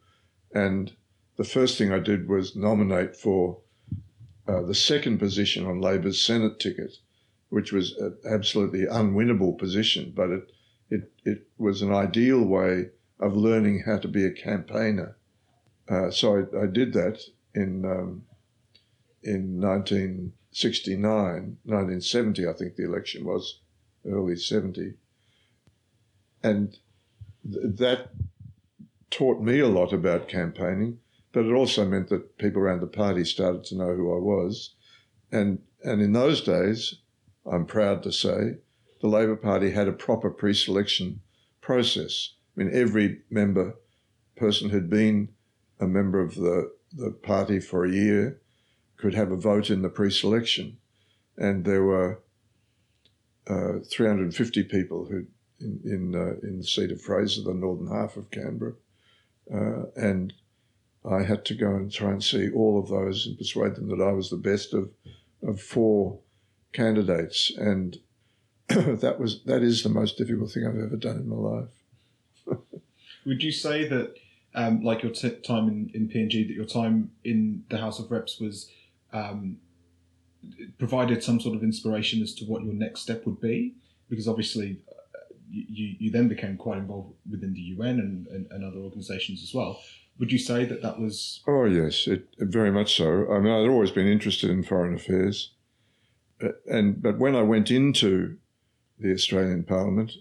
and 0.54 0.92
the 1.36 1.44
first 1.44 1.78
thing 1.78 1.92
I 1.92 1.98
did 1.98 2.28
was 2.28 2.54
nominate 2.54 3.16
for 3.16 3.60
uh, 4.46 4.62
the 4.62 4.74
second 4.74 5.18
position 5.18 5.66
on 5.66 5.80
Labor's 5.80 6.24
Senate 6.24 6.60
ticket, 6.60 6.98
which 7.48 7.72
was 7.72 7.96
an 7.96 8.16
absolutely 8.24 8.86
unwinnable 8.86 9.58
position, 9.58 10.12
but 10.14 10.30
it, 10.30 10.52
it, 10.90 11.12
it 11.24 11.48
was 11.58 11.82
an 11.82 11.92
ideal 11.92 12.44
way 12.44 12.90
of 13.18 13.36
learning 13.36 13.82
how 13.86 13.98
to 13.98 14.08
be 14.08 14.24
a 14.24 14.30
campaigner. 14.30 15.16
Uh, 15.88 16.10
so 16.10 16.36
I, 16.36 16.62
I, 16.62 16.66
did 16.66 16.92
that 16.94 17.20
in, 17.54 17.84
um, 17.84 18.24
in 19.22 19.60
1969, 19.60 21.58
1970, 21.64 22.48
I 22.48 22.52
think 22.52 22.76
the 22.76 22.84
election 22.84 23.24
was, 23.24 23.60
early 24.06 24.36
70. 24.36 24.94
And 26.42 26.78
th- 27.50 27.76
that 27.76 28.10
taught 29.10 29.42
me 29.42 29.60
a 29.60 29.68
lot 29.68 29.92
about 29.92 30.28
campaigning 30.28 30.98
but 31.34 31.44
it 31.46 31.52
also 31.52 31.84
meant 31.84 32.08
that 32.08 32.38
people 32.38 32.62
around 32.62 32.80
the 32.80 32.86
party 32.86 33.24
started 33.24 33.64
to 33.64 33.76
know 33.76 33.92
who 33.94 34.14
I 34.14 34.20
was. 34.20 34.76
And, 35.32 35.58
and 35.82 36.00
in 36.00 36.12
those 36.12 36.40
days, 36.40 36.94
I'm 37.44 37.66
proud 37.66 38.04
to 38.04 38.12
say, 38.12 38.58
the 39.00 39.08
Labor 39.08 39.34
Party 39.34 39.72
had 39.72 39.88
a 39.88 39.92
proper 39.92 40.30
pre 40.30 40.54
selection 40.54 41.20
process. 41.60 42.34
I 42.56 42.62
mean, 42.62 42.70
every 42.72 43.22
member, 43.30 43.74
person 44.36 44.70
who'd 44.70 44.88
been 44.88 45.28
a 45.80 45.86
member 45.86 46.20
of 46.20 46.34
the, 46.36 46.72
the 46.92 47.10
party 47.10 47.60
for 47.60 47.84
a 47.84 47.90
year 47.90 48.40
could 48.96 49.14
have 49.14 49.30
a 49.30 49.36
vote 49.36 49.70
in 49.70 49.82
the 49.82 49.88
pre 49.88 50.10
selection. 50.10 50.78
And 51.36 51.64
there 51.64 51.82
were 51.82 52.20
uh, 53.48 53.80
350 53.90 54.62
people 54.64 55.06
who 55.06 55.26
in 55.60 55.80
in, 55.84 56.14
uh, 56.14 56.34
in 56.46 56.58
the 56.58 56.64
seat 56.64 56.90
of 56.90 57.00
Fraser, 57.00 57.42
the 57.42 57.54
northern 57.54 57.88
half 57.88 58.16
of 58.16 58.30
Canberra, 58.30 58.74
uh, 59.52 59.84
and 59.96 60.32
I 61.04 61.22
had 61.22 61.44
to 61.46 61.54
go 61.54 61.74
and 61.74 61.92
try 61.92 62.10
and 62.10 62.24
see 62.24 62.50
all 62.50 62.78
of 62.78 62.88
those 62.88 63.26
and 63.26 63.36
persuade 63.36 63.74
them 63.74 63.88
that 63.88 64.02
I 64.02 64.12
was 64.12 64.30
the 64.30 64.36
best 64.36 64.72
of, 64.72 64.90
of 65.42 65.60
four 65.60 66.18
candidates. 66.72 67.52
And 67.56 67.98
that 68.68 69.16
was 69.20 69.42
that 69.44 69.62
is 69.62 69.82
the 69.82 69.90
most 69.90 70.16
difficult 70.16 70.50
thing 70.50 70.66
I've 70.66 70.78
ever 70.78 70.96
done 70.96 71.16
in 71.16 71.28
my 71.28 71.36
life. 71.36 71.68
Would 73.26 73.42
you 73.42 73.52
say 73.52 73.86
that, 73.88 74.14
um, 74.54 74.82
like 74.82 75.02
your 75.02 75.12
t- 75.12 75.36
time 75.46 75.68
in, 75.68 75.90
in 75.94 76.08
PNG, 76.08 76.46
that 76.46 76.54
your 76.54 76.64
time 76.64 77.10
in 77.24 77.64
the 77.70 77.78
House 77.78 77.98
of 77.98 78.10
Reps 78.10 78.38
was 78.40 78.70
um, 79.12 79.58
provided 80.78 81.22
some 81.22 81.40
sort 81.40 81.56
of 81.56 81.62
inspiration 81.62 82.22
as 82.22 82.34
to 82.34 82.44
what 82.44 82.62
your 82.62 82.74
next 82.74 83.00
step 83.00 83.26
would 83.26 83.40
be? 83.40 83.74
Because 84.08 84.28
obviously, 84.28 84.78
uh, 84.88 85.34
you, 85.50 85.96
you 85.98 86.10
then 86.10 86.28
became 86.28 86.56
quite 86.56 86.78
involved 86.78 87.14
within 87.30 87.54
the 87.54 87.60
UN 87.60 87.98
and, 87.98 88.26
and, 88.28 88.46
and 88.50 88.64
other 88.64 88.78
organisations 88.78 89.42
as 89.42 89.52
well. 89.54 89.80
Would 90.18 90.30
you 90.30 90.38
say 90.38 90.64
that 90.64 90.82
that 90.82 91.00
was? 91.00 91.42
Oh 91.48 91.64
yes, 91.64 92.06
it, 92.06 92.28
very 92.38 92.70
much 92.70 92.96
so. 92.96 93.32
I 93.32 93.40
mean, 93.40 93.52
I'd 93.52 93.68
always 93.68 93.90
been 93.90 94.06
interested 94.06 94.48
in 94.48 94.62
foreign 94.62 94.94
affairs, 94.94 95.54
uh, 96.40 96.50
and 96.70 97.02
but 97.02 97.18
when 97.18 97.34
I 97.34 97.42
went 97.42 97.68
into 97.68 98.36
the 98.96 99.12
Australian 99.12 99.64
Parliament, 99.64 100.12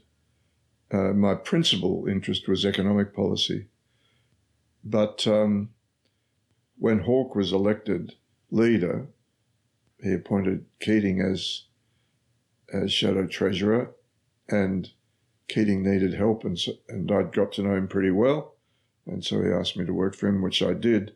uh, 0.92 1.14
my 1.14 1.36
principal 1.36 2.08
interest 2.08 2.48
was 2.48 2.66
economic 2.66 3.16
policy. 3.16 3.68
But 4.84 5.26
um, 5.28 5.70
when 6.78 7.00
Hawke 7.00 7.36
was 7.36 7.54
elected 7.54 8.16
leader, 8.52 9.08
he 10.02 10.14
appointed 10.14 10.66
Keating 10.80 11.22
as 11.22 11.64
as 12.74 12.92
shadow 12.92 13.28
treasurer, 13.28 13.92
and 14.50 14.90
Keating 15.48 15.84
needed 15.84 16.16
help, 16.16 16.44
and 16.44 16.58
so, 16.58 16.74
and 16.90 17.12
I'd 17.12 17.34
got 17.34 17.52
to 17.54 17.62
know 17.62 17.76
him 17.76 17.88
pretty 17.88 18.12
well 18.12 18.54
and 19.06 19.24
so 19.24 19.42
he 19.42 19.52
asked 19.52 19.78
me 19.78 19.86
to 19.86 19.94
work 19.94 20.16
for 20.16 20.28
him, 20.28 20.42
which 20.42 20.62
I 20.62 20.74
did. 20.74 21.14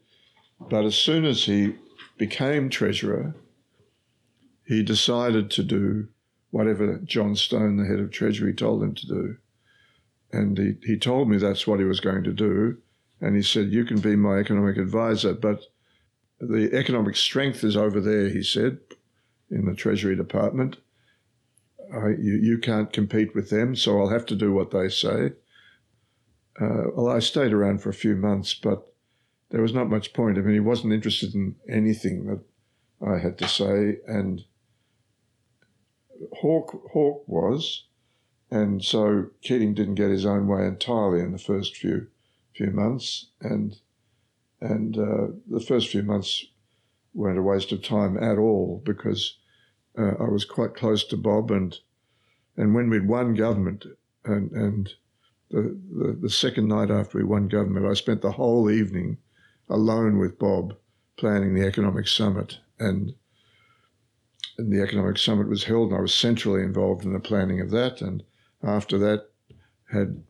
But 0.59 0.85
as 0.85 0.95
soon 0.95 1.25
as 1.25 1.45
he 1.45 1.75
became 2.17 2.69
treasurer, 2.69 3.35
he 4.65 4.83
decided 4.83 5.49
to 5.51 5.63
do 5.63 6.09
whatever 6.49 6.97
John 6.97 7.35
Stone, 7.35 7.77
the 7.77 7.85
head 7.85 7.99
of 7.99 8.11
Treasury, 8.11 8.53
told 8.53 8.83
him 8.83 8.95
to 8.95 9.07
do. 9.07 9.37
And 10.31 10.57
he, 10.57 10.75
he 10.83 10.97
told 10.97 11.29
me 11.29 11.37
that's 11.37 11.65
what 11.65 11.79
he 11.79 11.85
was 11.85 11.99
going 11.99 12.23
to 12.23 12.33
do. 12.33 12.77
And 13.19 13.35
he 13.35 13.41
said, 13.41 13.71
You 13.71 13.85
can 13.85 13.99
be 13.99 14.15
my 14.15 14.37
economic 14.37 14.77
advisor, 14.77 15.33
but 15.33 15.61
the 16.39 16.69
economic 16.73 17.15
strength 17.15 17.63
is 17.63 17.75
over 17.75 17.99
there, 17.99 18.29
he 18.29 18.43
said, 18.43 18.79
in 19.49 19.65
the 19.65 19.73
Treasury 19.73 20.15
Department. 20.15 20.77
I, 21.93 22.09
you, 22.09 22.39
you 22.41 22.57
can't 22.59 22.93
compete 22.93 23.33
with 23.33 23.49
them, 23.49 23.75
so 23.75 23.99
I'll 23.99 24.09
have 24.09 24.25
to 24.27 24.35
do 24.35 24.51
what 24.51 24.71
they 24.71 24.89
say. 24.89 25.31
Uh, 26.59 26.89
well, 26.93 27.09
I 27.09 27.19
stayed 27.19 27.53
around 27.53 27.81
for 27.81 27.89
a 27.89 27.93
few 27.93 28.15
months, 28.15 28.53
but 28.53 28.93
there 29.49 29.61
was 29.61 29.73
not 29.73 29.89
much 29.89 30.13
point. 30.13 30.37
I 30.37 30.41
mean, 30.41 30.53
he 30.53 30.59
wasn't 30.59 30.93
interested 30.93 31.33
in 31.33 31.55
anything 31.69 32.25
that 32.25 32.41
I 33.05 33.19
had 33.19 33.37
to 33.39 33.47
say, 33.47 33.99
and 34.07 34.43
Hawke 36.41 36.81
Hawke 36.91 37.27
was, 37.27 37.85
and 38.49 38.83
so 38.83 39.27
Keating 39.41 39.73
didn't 39.73 39.95
get 39.95 40.09
his 40.09 40.25
own 40.25 40.47
way 40.47 40.65
entirely 40.65 41.21
in 41.21 41.31
the 41.31 41.37
first 41.37 41.75
few 41.75 42.07
few 42.57 42.71
months, 42.71 43.27
and 43.41 43.75
and 44.59 44.97
uh, 44.97 45.27
the 45.49 45.63
first 45.67 45.89
few 45.89 46.03
months 46.03 46.45
weren't 47.13 47.39
a 47.39 47.43
waste 47.43 47.71
of 47.71 47.83
time 47.83 48.17
at 48.17 48.37
all 48.37 48.81
because 48.83 49.37
uh, 49.97 50.13
I 50.19 50.29
was 50.29 50.45
quite 50.45 50.75
close 50.75 51.03
to 51.05 51.17
Bob, 51.17 51.51
and 51.51 51.77
and 52.55 52.73
when 52.73 52.89
we'd 52.89 53.07
won 53.07 53.35
government, 53.35 53.85
and 54.25 54.51
and 54.51 54.89
the, 55.49 55.79
the, 55.91 56.17
the 56.23 56.29
second 56.29 56.67
night 56.67 56.91
after 56.91 57.17
we 57.17 57.23
won 57.23 57.47
government, 57.47 57.85
I 57.85 57.93
spent 57.93 58.21
the 58.21 58.31
whole 58.31 58.69
evening 58.69 59.17
alone 59.69 60.17
with 60.17 60.39
Bob 60.39 60.75
planning 61.17 61.53
the 61.53 61.65
economic 61.65 62.07
summit. 62.07 62.59
And, 62.79 63.13
and 64.57 64.71
the 64.71 64.81
economic 64.81 65.17
summit 65.17 65.47
was 65.47 65.63
held, 65.63 65.89
and 65.89 65.97
I 65.97 66.01
was 66.01 66.13
centrally 66.13 66.63
involved 66.63 67.05
in 67.05 67.13
the 67.13 67.19
planning 67.19 67.61
of 67.61 67.71
that. 67.71 68.01
And 68.01 68.23
after 68.63 68.97
that, 68.99 69.29
had 69.91 70.23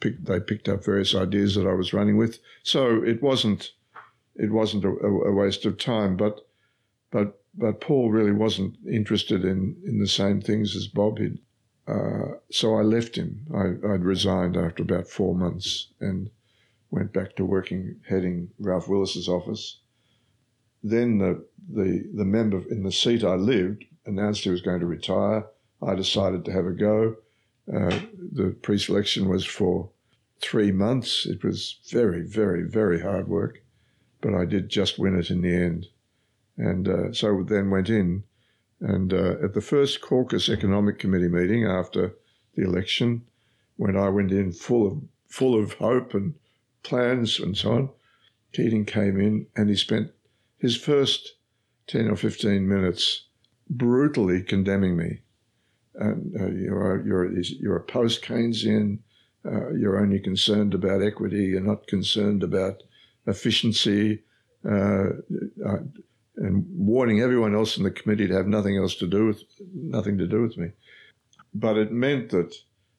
picked, 0.00 0.24
they 0.24 0.40
picked 0.40 0.68
up 0.68 0.84
various 0.84 1.14
ideas 1.14 1.54
that 1.54 1.66
I 1.66 1.74
was 1.74 1.92
running 1.92 2.16
with. 2.16 2.38
So 2.62 3.02
it 3.02 3.22
wasn't 3.22 3.72
it 4.36 4.50
wasn't 4.50 4.84
a, 4.84 4.88
a 4.88 5.32
waste 5.32 5.66
of 5.66 5.78
time, 5.78 6.16
but 6.16 6.46
but 7.10 7.40
but 7.54 7.80
Paul 7.80 8.10
really 8.10 8.32
wasn't 8.32 8.76
interested 8.86 9.44
in 9.44 9.76
in 9.84 9.98
the 9.98 10.08
same 10.08 10.40
things 10.40 10.76
as 10.76 10.86
Bob. 10.86 11.18
He'd 11.18 11.38
uh, 11.90 12.34
so 12.50 12.76
I 12.76 12.82
left 12.82 13.16
him. 13.16 13.46
I, 13.52 13.86
I, 13.86 13.92
would 13.92 14.04
resigned 14.04 14.56
after 14.56 14.82
about 14.82 15.08
four 15.08 15.34
months 15.34 15.88
and 16.00 16.30
went 16.90 17.12
back 17.12 17.34
to 17.36 17.44
working, 17.44 17.96
heading 18.08 18.50
Ralph 18.60 18.88
Willis's 18.88 19.28
office. 19.28 19.80
Then 20.84 21.18
the, 21.18 21.44
the, 21.68 22.08
the 22.14 22.24
member 22.24 22.62
in 22.70 22.84
the 22.84 22.92
seat 22.92 23.24
I 23.24 23.34
lived 23.34 23.84
announced 24.06 24.44
he 24.44 24.50
was 24.50 24.62
going 24.62 24.80
to 24.80 24.86
retire. 24.86 25.46
I 25.82 25.94
decided 25.94 26.44
to 26.44 26.52
have 26.52 26.66
a 26.66 26.72
go. 26.72 27.16
Uh, 27.68 27.98
the 28.32 28.56
pre 28.62 28.78
selection 28.78 29.28
was 29.28 29.44
for 29.44 29.90
three 30.40 30.72
months. 30.72 31.26
It 31.26 31.44
was 31.44 31.78
very, 31.88 32.22
very, 32.22 32.62
very 32.62 33.00
hard 33.00 33.28
work, 33.28 33.62
but 34.20 34.34
I 34.34 34.44
did 34.44 34.68
just 34.68 34.98
win 34.98 35.18
it 35.18 35.30
in 35.30 35.42
the 35.42 35.54
end. 35.54 35.86
And 36.56 36.88
uh, 36.88 37.12
so 37.12 37.42
then 37.42 37.70
went 37.70 37.88
in 37.88 38.24
and 38.80 39.12
uh, 39.12 39.36
at 39.42 39.52
the 39.52 39.60
first 39.60 40.00
caucus 40.00 40.48
economic 40.48 40.98
committee 40.98 41.28
meeting 41.28 41.66
after 41.66 42.14
the 42.54 42.64
election, 42.64 43.22
when 43.76 43.96
I 43.96 44.08
went 44.08 44.32
in 44.32 44.52
full 44.52 44.86
of 44.86 45.02
full 45.28 45.58
of 45.58 45.74
hope 45.74 46.14
and 46.14 46.34
plans 46.82 47.38
and 47.38 47.56
so 47.56 47.72
on, 47.72 47.90
Keating 48.52 48.84
came 48.84 49.20
in 49.20 49.46
and 49.54 49.68
he 49.68 49.76
spent 49.76 50.12
his 50.58 50.76
first 50.76 51.34
ten 51.86 52.08
or 52.08 52.16
fifteen 52.16 52.66
minutes 52.66 53.26
brutally 53.68 54.42
condemning 54.42 54.96
me. 54.96 55.20
And 55.94 56.34
uh, 56.40 56.46
you're 56.46 57.04
you're 57.06 57.32
you're 57.40 57.76
a 57.76 57.82
post 57.82 58.22
Keynesian. 58.22 58.98
Uh, 59.44 59.70
you're 59.70 60.00
only 60.00 60.20
concerned 60.20 60.74
about 60.74 61.02
equity. 61.02 61.44
You're 61.44 61.60
not 61.60 61.86
concerned 61.86 62.42
about 62.42 62.82
efficiency. 63.26 64.22
Uh, 64.64 65.10
and 66.36 66.64
warning 66.70 67.20
everyone 67.20 67.54
else 67.54 67.76
in 67.76 67.82
the 67.82 67.90
committee 67.90 68.26
to 68.26 68.34
have 68.34 68.46
nothing 68.46 68.76
else 68.76 68.94
to 68.96 69.06
do 69.06 69.26
with 69.26 69.42
nothing 69.74 70.18
to 70.18 70.26
do 70.26 70.42
with 70.42 70.56
me. 70.56 70.70
But 71.54 71.76
it 71.76 71.92
meant 71.92 72.30
that 72.30 72.54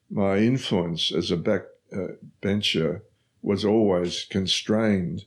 my 0.09 0.37
influence 0.37 1.11
as 1.11 1.31
a 1.31 1.37
backbencher 1.37 2.97
uh, 2.97 2.99
was 3.41 3.65
always 3.65 4.25
constrained 4.29 5.25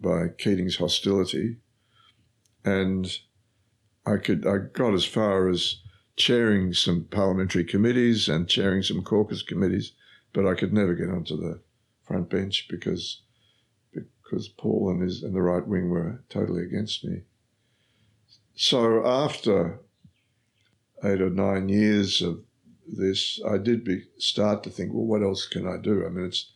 by 0.00 0.28
Keating's 0.36 0.76
hostility, 0.76 1.58
and 2.64 3.06
I 4.04 4.16
could 4.16 4.46
I 4.46 4.58
got 4.72 4.94
as 4.94 5.04
far 5.04 5.48
as 5.48 5.76
chairing 6.16 6.72
some 6.72 7.04
parliamentary 7.10 7.64
committees 7.64 8.28
and 8.28 8.48
chairing 8.48 8.82
some 8.82 9.02
caucus 9.02 9.42
committees, 9.42 9.92
but 10.32 10.46
I 10.46 10.54
could 10.54 10.72
never 10.72 10.94
get 10.94 11.10
onto 11.10 11.36
the 11.36 11.60
front 12.04 12.30
bench 12.30 12.66
because 12.68 13.22
because 13.92 14.48
Paul 14.48 14.90
and 14.90 15.02
his 15.02 15.22
and 15.22 15.34
the 15.34 15.42
right 15.42 15.66
wing 15.66 15.90
were 15.90 16.22
totally 16.28 16.64
against 16.64 17.04
me. 17.04 17.22
So 18.54 19.04
after 19.06 19.80
eight 21.02 21.20
or 21.20 21.30
nine 21.30 21.68
years 21.68 22.22
of 22.22 22.40
this, 22.86 23.40
I 23.46 23.58
did 23.58 23.84
be, 23.84 24.04
start 24.18 24.62
to 24.62 24.70
think, 24.70 24.92
well, 24.92 25.04
what 25.04 25.22
else 25.22 25.46
can 25.46 25.66
I 25.66 25.76
do? 25.76 26.06
I 26.06 26.08
mean, 26.08 26.26
it's, 26.26 26.52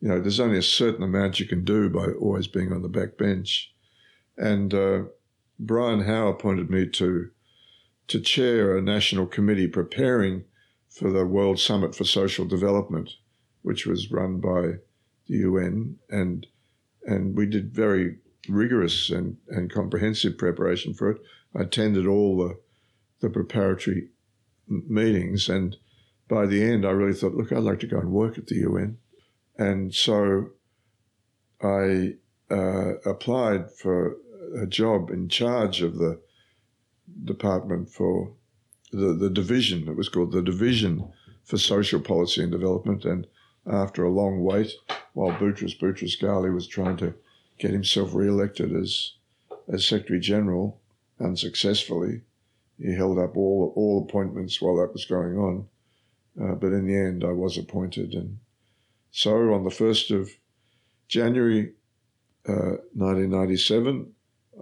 you 0.00 0.08
know, 0.08 0.20
there's 0.20 0.40
only 0.40 0.58
a 0.58 0.62
certain 0.62 1.02
amount 1.02 1.40
you 1.40 1.46
can 1.46 1.64
do 1.64 1.88
by 1.88 2.06
always 2.20 2.46
being 2.46 2.72
on 2.72 2.82
the 2.82 2.88
back 2.88 3.16
bench. 3.16 3.72
And 4.36 4.74
uh, 4.74 5.04
Brian 5.58 6.02
Howe 6.02 6.28
appointed 6.28 6.68
me 6.68 6.86
to 6.90 7.30
to 8.08 8.20
chair 8.20 8.76
a 8.76 8.82
national 8.82 9.26
committee 9.26 9.68
preparing 9.68 10.44
for 10.88 11.10
the 11.10 11.26
World 11.26 11.58
Summit 11.58 11.94
for 11.94 12.04
Social 12.04 12.44
Development, 12.44 13.10
which 13.62 13.86
was 13.86 14.10
run 14.10 14.40
by 14.40 14.78
the 15.28 15.38
UN, 15.38 15.96
and 16.08 16.46
and 17.04 17.36
we 17.36 17.46
did 17.46 17.72
very 17.72 18.16
rigorous 18.48 19.10
and, 19.10 19.36
and 19.48 19.72
comprehensive 19.72 20.38
preparation 20.38 20.94
for 20.94 21.10
it. 21.10 21.20
I 21.54 21.62
attended 21.62 22.06
all 22.06 22.36
the, 22.36 22.58
the 23.20 23.30
preparatory 23.30 24.08
meetings, 24.66 25.48
and 25.48 25.76
by 26.28 26.46
the 26.46 26.62
end, 26.62 26.84
I 26.84 26.90
really 26.90 27.14
thought, 27.14 27.34
look, 27.34 27.52
I'd 27.52 27.58
like 27.58 27.80
to 27.80 27.86
go 27.86 27.98
and 27.98 28.10
work 28.10 28.38
at 28.38 28.48
the 28.48 28.56
UN. 28.56 28.98
And 29.56 29.94
so 29.94 30.50
I 31.62 32.14
uh, 32.50 32.96
applied 33.04 33.70
for 33.70 34.16
a 34.60 34.66
job 34.66 35.10
in 35.10 35.28
charge 35.28 35.82
of 35.82 35.98
the 35.98 36.20
department 37.24 37.88
for 37.90 38.32
the, 38.92 39.12
the 39.12 39.30
division. 39.30 39.88
It 39.88 39.96
was 39.96 40.08
called 40.08 40.32
the 40.32 40.42
Division 40.42 41.12
for 41.44 41.58
Social 41.58 42.00
Policy 42.00 42.42
and 42.42 42.52
Development. 42.52 43.04
And 43.04 43.26
after 43.66 44.04
a 44.04 44.10
long 44.10 44.42
wait, 44.42 44.72
while 45.12 45.32
Boutros 45.32 45.78
Boutros 45.78 46.20
Ghali 46.20 46.52
was 46.54 46.66
trying 46.66 46.96
to 46.98 47.14
get 47.58 47.70
himself 47.70 48.14
re-elected 48.14 48.74
as 48.74 49.14
as 49.68 49.86
Secretary 49.86 50.20
General 50.20 50.80
unsuccessfully. 51.18 52.20
He 52.78 52.94
held 52.94 53.18
up 53.18 53.36
all 53.36 53.72
all 53.74 54.04
appointments 54.06 54.60
while 54.60 54.76
that 54.76 54.92
was 54.92 55.06
going 55.06 55.36
on, 55.38 55.66
uh, 56.40 56.54
but 56.54 56.72
in 56.72 56.86
the 56.86 56.96
end, 56.96 57.24
I 57.24 57.32
was 57.32 57.56
appointed, 57.56 58.12
and 58.12 58.38
so 59.10 59.54
on 59.54 59.64
the 59.64 59.70
first 59.70 60.10
of 60.10 60.30
January, 61.08 61.72
uh, 62.46 62.76
1997, 62.92 64.12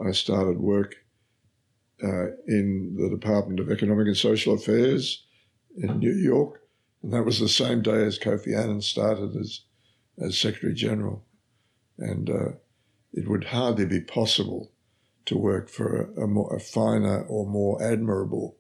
I 0.05 0.13
started 0.13 0.59
work 0.61 1.04
uh, 2.03 2.27
in 2.47 2.97
the 2.99 3.09
Department 3.09 3.61
of 3.61 3.71
Economic 3.71 4.07
and 4.07 4.17
Social 4.17 4.55
Affairs 4.55 5.25
in 5.77 5.99
New 5.99 6.13
York, 6.13 6.63
and 7.03 7.13
that 7.13 7.25
was 7.25 7.39
the 7.39 7.49
same 7.49 7.83
day 7.83 8.05
as 8.05 8.19
Kofi 8.19 8.57
Annan 8.57 8.81
started 8.81 9.37
as 9.37 9.61
as 10.25 10.39
Secretary 10.39 10.75
General, 10.75 11.25
and 11.99 12.31
uh, 12.31 12.53
it 13.13 13.29
would 13.29 13.45
hardly 13.45 13.85
be 13.85 14.01
possible 14.01 14.71
to 15.27 15.37
work 15.37 15.69
for 15.69 16.13
a, 16.17 16.23
a 16.23 16.27
more 16.27 16.55
a 16.55 16.61
finer 16.61 17.23
or 17.25 17.47
more 17.47 17.83
admirable 17.83 18.57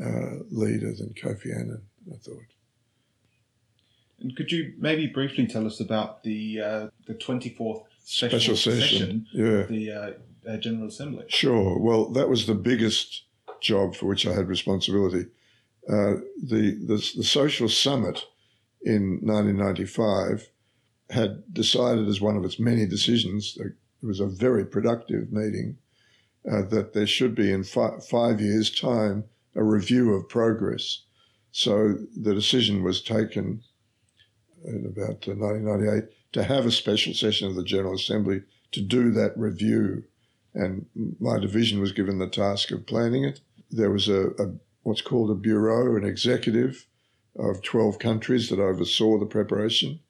uh, 0.00 0.36
leader 0.50 0.92
than 0.94 1.14
Kofi 1.14 1.54
Annan. 1.54 1.82
I 2.12 2.16
thought. 2.16 2.54
And 4.20 4.34
could 4.36 4.50
you 4.50 4.74
maybe 4.78 5.06
briefly 5.06 5.46
tell 5.46 5.66
us 5.66 5.80
about 5.80 6.22
the 6.22 6.60
uh, 6.60 6.88
the 7.06 7.14
twenty 7.14 7.50
fourth 7.50 7.82
special, 8.04 8.38
Special 8.38 8.56
session, 8.56 8.80
session 8.80 9.26
yeah. 9.32 9.62
the 9.62 9.92
uh, 10.48 10.52
uh, 10.52 10.56
General 10.56 10.88
Assembly? 10.88 11.24
Sure. 11.28 11.78
Well, 11.78 12.10
that 12.10 12.28
was 12.28 12.46
the 12.46 12.54
biggest 12.54 13.24
job 13.60 13.94
for 13.94 14.06
which 14.06 14.26
I 14.26 14.32
had 14.32 14.48
responsibility. 14.48 15.26
Uh, 15.88 16.20
the, 16.42 16.78
the 16.86 17.12
the 17.16 17.24
social 17.24 17.68
summit 17.68 18.24
in 18.82 19.20
1995 19.22 20.48
had 21.10 21.42
decided 21.52 22.08
as 22.08 22.20
one 22.20 22.36
of 22.36 22.44
its 22.44 22.58
many 22.60 22.86
decisions. 22.86 23.56
uh, 23.60 23.68
It 24.02 24.06
was 24.06 24.20
a 24.20 24.26
very 24.26 24.64
productive 24.64 25.32
meeting 25.32 25.78
uh, 26.50 26.62
that 26.68 26.92
there 26.92 27.06
should 27.06 27.34
be 27.34 27.50
in 27.50 27.64
fi- 27.64 27.98
five 28.10 28.40
years' 28.40 28.70
time 28.70 29.24
a 29.54 29.64
review 29.64 30.14
of 30.14 30.28
progress. 30.28 31.02
So 31.50 31.94
the 32.16 32.34
decision 32.34 32.82
was 32.82 33.00
taken 33.00 33.62
in 34.64 34.86
about 34.86 35.26
uh, 35.26 35.34
1998 35.34 36.04
to 36.32 36.44
have 36.44 36.66
a 36.66 36.70
special 36.70 37.14
session 37.14 37.48
of 37.48 37.54
the 37.54 37.64
General 37.64 37.94
Assembly 37.94 38.42
to 38.72 38.82
do 38.82 39.10
that 39.12 39.36
review 39.36 40.04
and 40.58 40.86
my 41.20 41.38
division 41.38 41.80
was 41.80 41.92
given 41.92 42.18
the 42.18 42.28
task 42.28 42.72
of 42.72 42.86
planning 42.86 43.24
it. 43.24 43.40
There 43.70 43.90
was 43.90 44.08
a, 44.08 44.30
a 44.38 44.54
what's 44.82 45.00
called 45.00 45.30
a 45.30 45.34
bureau, 45.34 45.96
an 45.96 46.04
executive 46.04 46.86
of 47.36 47.62
12 47.62 47.98
countries 47.98 48.48
that 48.48 48.58
oversaw 48.58 49.18
the 49.18 49.26
preparation. 49.26 50.00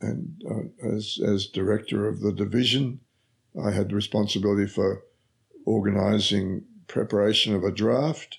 And 0.00 0.40
uh, 0.48 0.86
as, 0.86 1.18
as 1.24 1.46
director 1.46 2.06
of 2.06 2.20
the 2.20 2.32
division, 2.32 3.00
I 3.60 3.72
had 3.72 3.92
responsibility 3.92 4.68
for 4.68 5.02
organizing 5.64 6.64
preparation 6.86 7.54
of 7.54 7.64
a 7.64 7.72
draft 7.72 8.38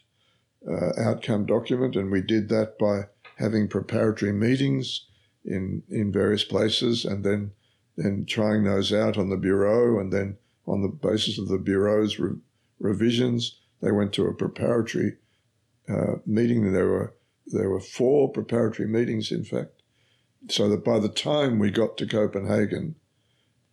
uh, 0.69 0.91
outcome 0.97 1.45
document, 1.45 1.95
and 1.95 2.12
we 2.12 2.21
did 2.21 2.47
that 2.49 2.77
by 2.80 3.08
having 3.38 3.67
preparatory 3.67 4.32
meetings 4.32 5.06
in 5.43 5.84
in 5.89 6.12
various 6.12 6.43
places, 6.43 7.06
and 7.06 7.23
then 7.23 7.51
then 7.95 8.25
trying 8.25 8.63
those 8.63 8.93
out 8.93 9.17
on 9.17 9.30
the 9.30 9.38
bureau, 9.38 9.99
and 9.99 10.13
then 10.13 10.38
on 10.67 10.82
the 10.82 10.89
basis 10.89 11.39
of 11.39 11.47
the 11.47 11.58
bureau's 11.58 12.19
re- 12.19 12.38
revisions, 12.80 13.60
they 13.82 13.91
went 13.91 14.13
to 14.13 14.25
a 14.25 14.34
preparatory 14.34 15.13
uh, 15.89 16.15
meeting. 16.25 16.73
There 16.73 16.88
were 16.88 17.13
there 17.47 17.69
were 17.69 17.80
four 17.80 18.30
preparatory 18.30 18.89
meetings, 18.89 19.32
in 19.32 19.45
fact, 19.45 19.82
so 20.49 20.67
that 20.69 20.84
by 20.84 20.99
the 20.99 21.10
time 21.10 21.60
we 21.60 21.71
got 21.71 21.97
to 21.97 22.06
Copenhagen, 22.06 22.95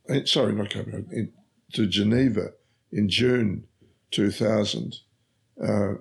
eh, 0.08 0.20
sorry, 0.24 0.52
not 0.52 0.70
Copenhagen, 0.70 1.08
in, 1.10 1.32
to 1.72 1.86
Geneva 1.86 2.52
in 2.92 3.08
June 3.08 3.64
2000, 4.12 4.94
uh, 5.60 5.94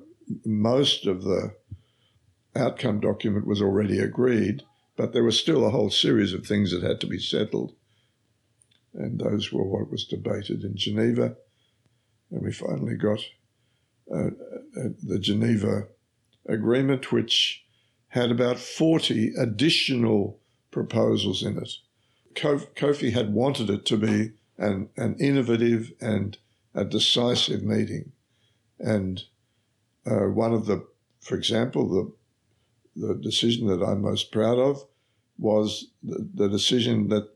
most 0.45 1.07
of 1.07 1.23
the 1.23 1.55
outcome 2.55 2.99
document 2.99 3.47
was 3.47 3.61
already 3.61 3.97
agreed, 3.97 4.61
but 4.95 5.13
there 5.13 5.23
was 5.23 5.39
still 5.39 5.65
a 5.65 5.71
whole 5.71 5.89
series 5.89 6.33
of 6.33 6.45
things 6.45 6.71
that 6.71 6.83
had 6.83 7.01
to 7.01 7.07
be 7.07 7.17
settled 7.17 7.73
and 8.93 9.19
those 9.19 9.51
were 9.51 9.63
what 9.63 9.91
was 9.91 10.05
debated 10.05 10.63
in 10.63 10.75
Geneva. 10.75 11.35
And 12.31 12.41
we 12.41 12.51
finally 12.51 12.95
got 12.95 13.19
uh, 14.11 14.27
uh, 14.27 14.89
the 15.01 15.19
Geneva 15.19 15.87
Agreement, 16.47 17.11
which 17.11 17.63
had 18.09 18.31
about 18.31 18.59
40 18.59 19.33
additional 19.39 20.39
proposals 20.71 21.43
in 21.43 21.57
it. 21.57 21.69
Kofi 22.35 23.13
had 23.13 23.33
wanted 23.33 23.69
it 23.69 23.85
to 23.85 23.97
be 23.97 24.31
an, 24.57 24.89
an 24.97 25.15
innovative 25.19 25.93
and 26.01 26.37
a 26.73 26.83
decisive 26.83 27.63
meeting. 27.63 28.11
And 28.79 29.23
uh, 30.05 30.27
one 30.27 30.53
of 30.53 30.65
the, 30.65 30.85
for 31.21 31.35
example, 31.35 32.15
the, 32.95 33.07
the 33.07 33.15
decision 33.15 33.67
that 33.67 33.83
I'm 33.83 34.01
most 34.01 34.31
proud 34.31 34.57
of 34.57 34.85
was 35.37 35.87
the, 36.03 36.27
the 36.33 36.49
decision 36.49 37.07
that 37.09 37.29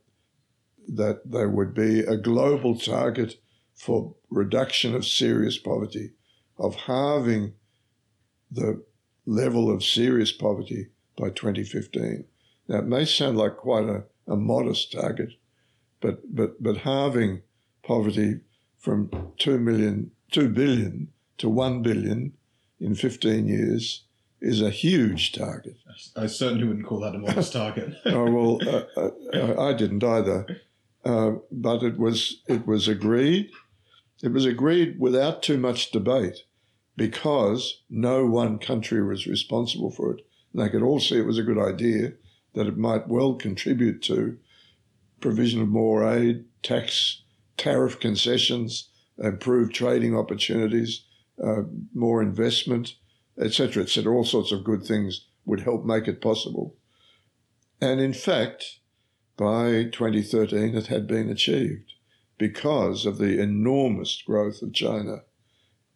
that 0.87 1.21
there 1.29 1.49
would 1.49 1.73
be 1.73 1.99
a 1.99 2.17
global 2.17 2.77
target 2.77 3.35
for 3.75 4.15
reduction 4.29 4.95
of 4.95 5.05
serious 5.05 5.57
poverty, 5.57 6.11
of 6.57 6.75
halving 6.75 7.53
the 8.51 8.83
level 9.25 9.69
of 9.69 9.83
serious 9.83 10.31
poverty 10.31 10.87
by 11.17 11.29
2015. 11.29 12.25
Now, 12.67 12.79
it 12.79 12.85
may 12.85 13.05
sound 13.05 13.37
like 13.37 13.57
quite 13.57 13.85
a, 13.85 14.03
a 14.27 14.35
modest 14.35 14.91
target, 14.91 15.33
but, 16.01 16.35
but, 16.35 16.61
but 16.61 16.77
halving 16.77 17.41
poverty 17.83 18.39
from 18.77 19.33
2 19.37 19.59
million, 19.59 20.11
2 20.31 20.49
billion 20.49 21.09
to 21.37 21.49
1 21.49 21.81
billion 21.81 22.33
in 22.79 22.95
15 22.95 23.47
years 23.47 24.03
is 24.39 24.61
a 24.61 24.69
huge 24.69 25.31
target. 25.31 25.77
I 26.15 26.27
certainly 26.27 26.67
wouldn't 26.67 26.85
call 26.85 26.99
that 26.99 27.15
a 27.15 27.17
modest 27.17 27.53
target. 27.53 27.95
oh 28.05 28.31
well, 28.31 28.85
uh, 28.95 29.09
uh, 29.33 29.61
I 29.61 29.73
didn't 29.73 30.03
either, 30.03 30.45
uh, 31.05 31.33
but 31.51 31.83
it 31.83 31.97
was 31.97 32.41
it 32.47 32.65
was 32.65 32.87
agreed. 32.87 33.49
It 34.23 34.31
was 34.31 34.45
agreed 34.45 34.99
without 34.99 35.43
too 35.43 35.57
much 35.57 35.91
debate, 35.91 36.43
because 36.95 37.83
no 37.89 38.25
one 38.25 38.57
country 38.57 39.03
was 39.03 39.27
responsible 39.27 39.91
for 39.91 40.13
it. 40.13 40.25
And 40.51 40.61
they 40.61 40.69
could 40.69 40.81
all 40.81 40.99
see 40.99 41.17
it 41.17 41.25
was 41.25 41.37
a 41.37 41.43
good 41.43 41.59
idea 41.59 42.13
that 42.53 42.67
it 42.67 42.77
might 42.77 43.07
well 43.07 43.35
contribute 43.35 44.01
to 44.03 44.37
provision 45.21 45.61
of 45.61 45.69
more 45.69 46.11
aid, 46.11 46.45
tax, 46.63 47.21
tariff 47.55 47.99
concessions, 47.99 48.89
improved 49.19 49.73
trading 49.73 50.15
opportunities, 50.15 51.03
uh, 51.43 51.63
more 51.93 52.21
investment, 52.21 52.95
etc., 53.39 53.83
etc. 53.83 54.11
All 54.11 54.23
sorts 54.23 54.51
of 54.51 54.63
good 54.63 54.83
things 54.83 55.27
would 55.45 55.61
help 55.61 55.85
make 55.85 56.07
it 56.07 56.21
possible. 56.21 56.75
And 57.79 57.99
in 57.99 58.13
fact, 58.13 58.79
by 59.37 59.83
2013, 59.83 60.75
it 60.75 60.87
had 60.87 61.07
been 61.07 61.29
achieved 61.29 61.93
because 62.37 63.05
of 63.05 63.17
the 63.17 63.39
enormous 63.39 64.21
growth 64.25 64.61
of 64.61 64.73
China. 64.73 65.23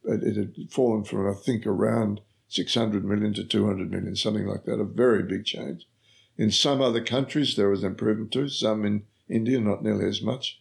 It, 0.03 0.23
it 0.23 0.35
had 0.35 0.71
fallen 0.71 1.03
from, 1.03 1.29
I 1.29 1.33
think, 1.33 1.65
around 1.65 2.21
600 2.49 3.03
million 3.03 3.33
to 3.33 3.43
200 3.43 3.91
million, 3.91 4.15
something 4.15 4.45
like 4.45 4.65
that, 4.65 4.79
a 4.79 4.83
very 4.83 5.23
big 5.23 5.45
change. 5.45 5.87
In 6.37 6.51
some 6.51 6.81
other 6.81 7.03
countries, 7.03 7.55
there 7.55 7.69
was 7.69 7.83
improvement 7.83 8.31
too, 8.31 8.47
some 8.47 8.85
in 8.85 9.03
India, 9.29 9.59
not 9.59 9.83
nearly 9.83 10.05
as 10.05 10.21
much, 10.21 10.59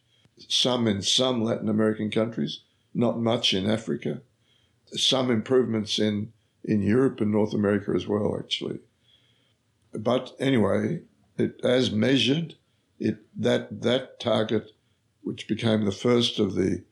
some 0.49 0.87
in 0.87 1.03
some 1.03 1.43
Latin 1.43 1.69
American 1.69 2.11
countries, 2.11 2.61
not 2.95 3.19
much 3.19 3.53
in 3.53 3.69
Africa, 3.69 4.23
some 4.93 5.31
improvements 5.31 5.99
in, 5.99 6.33
in 6.64 6.83
Europe 6.83 7.21
and 7.21 7.33
North 7.33 7.53
America 7.53 7.93
as 7.95 8.07
well, 8.07 8.37
actually. 8.38 8.79
But 9.93 10.35
anyway, 10.38 11.01
it, 11.37 11.61
as 11.64 11.90
measured, 11.90 12.55
it 13.01 13.17
that 13.35 13.81
that 13.83 14.21
target, 14.21 14.71
which 15.23 15.49
became 15.49 15.85
the 15.85 15.93
first 15.93 16.39
of 16.39 16.55
the 16.55 16.85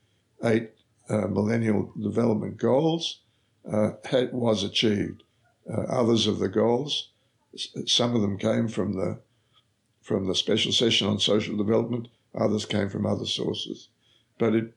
eight 0.43 0.71
uh, 1.07 1.27
Millennial 1.27 1.93
Development 2.01 2.57
Goals, 2.57 3.21
uh, 3.71 3.91
had, 4.03 4.33
was 4.33 4.63
achieved. 4.63 5.23
Uh, 5.71 5.81
others 5.81 6.25
of 6.25 6.39
the 6.39 6.49
goals, 6.49 7.11
some 7.85 8.15
of 8.15 8.21
them 8.21 8.37
came 8.37 8.67
from 8.67 8.93
the 8.93 9.19
from 10.01 10.27
the 10.27 10.33
special 10.33 10.71
session 10.71 11.07
on 11.07 11.19
social 11.19 11.55
development. 11.55 12.07
Others 12.33 12.65
came 12.65 12.89
from 12.89 13.05
other 13.05 13.25
sources, 13.25 13.89
but 14.39 14.55
it 14.55 14.73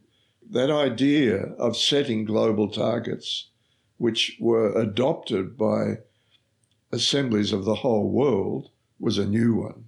that 0.50 0.70
idea 0.70 1.44
of 1.58 1.76
setting 1.76 2.26
global 2.26 2.68
targets, 2.68 3.48
which 3.96 4.36
were 4.38 4.78
adopted 4.78 5.56
by 5.56 5.98
assemblies 6.90 7.52
of 7.52 7.64
the 7.64 7.76
whole 7.76 8.10
world, 8.10 8.68
was 8.98 9.16
a 9.16 9.24
new 9.24 9.54
one, 9.54 9.84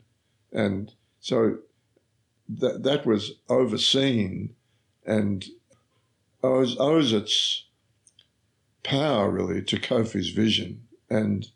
and 0.52 0.94
so 1.24 1.56
that 2.50 2.82
that 2.82 3.06
was 3.06 3.32
overseen 3.48 4.54
and 5.06 5.46
owes, 6.42 6.76
owes 6.78 7.14
its 7.14 7.64
power 8.82 9.30
really 9.30 9.62
to 9.62 9.78
Kofi's 9.78 10.28
vision, 10.28 10.86
and 11.08 11.46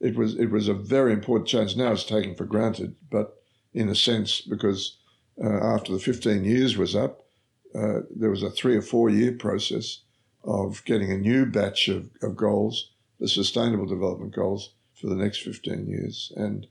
it 0.00 0.16
was 0.16 0.36
it 0.36 0.50
was 0.50 0.68
a 0.68 0.74
very 0.74 1.12
important 1.12 1.48
change. 1.48 1.76
Now 1.76 1.92
it's 1.92 2.04
taken 2.04 2.34
for 2.34 2.46
granted, 2.46 2.96
but 3.10 3.36
in 3.74 3.90
a 3.90 3.94
sense, 3.94 4.40
because 4.40 4.96
uh, 5.38 5.74
after 5.74 5.92
the 5.92 5.98
15 5.98 6.42
years 6.42 6.78
was 6.78 6.96
up, 6.96 7.26
uh, 7.74 8.00
there 8.08 8.30
was 8.30 8.42
a 8.42 8.48
three 8.48 8.74
or 8.74 8.82
four 8.82 9.10
year 9.10 9.32
process 9.32 10.00
of 10.44 10.82
getting 10.86 11.12
a 11.12 11.18
new 11.18 11.44
batch 11.44 11.88
of, 11.88 12.08
of 12.22 12.36
goals, 12.36 12.92
the 13.20 13.28
Sustainable 13.28 13.86
Development 13.86 14.34
Goals, 14.34 14.72
for 14.94 15.08
the 15.08 15.14
next 15.14 15.42
15 15.42 15.88
years, 15.88 16.32
and 16.36 16.68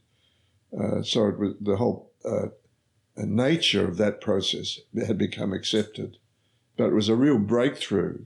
uh, 0.76 1.00
so 1.04 1.28
it 1.28 1.38
was 1.38 1.54
the 1.60 1.76
whole 1.76 2.10
uh, 2.24 2.48
nature 3.16 3.86
of 3.86 3.96
that 3.98 4.20
process 4.20 4.78
had 5.06 5.18
become 5.18 5.52
accepted, 5.52 6.18
but 6.76 6.86
it 6.86 6.94
was 6.94 7.08
a 7.08 7.14
real 7.14 7.38
breakthrough 7.38 8.24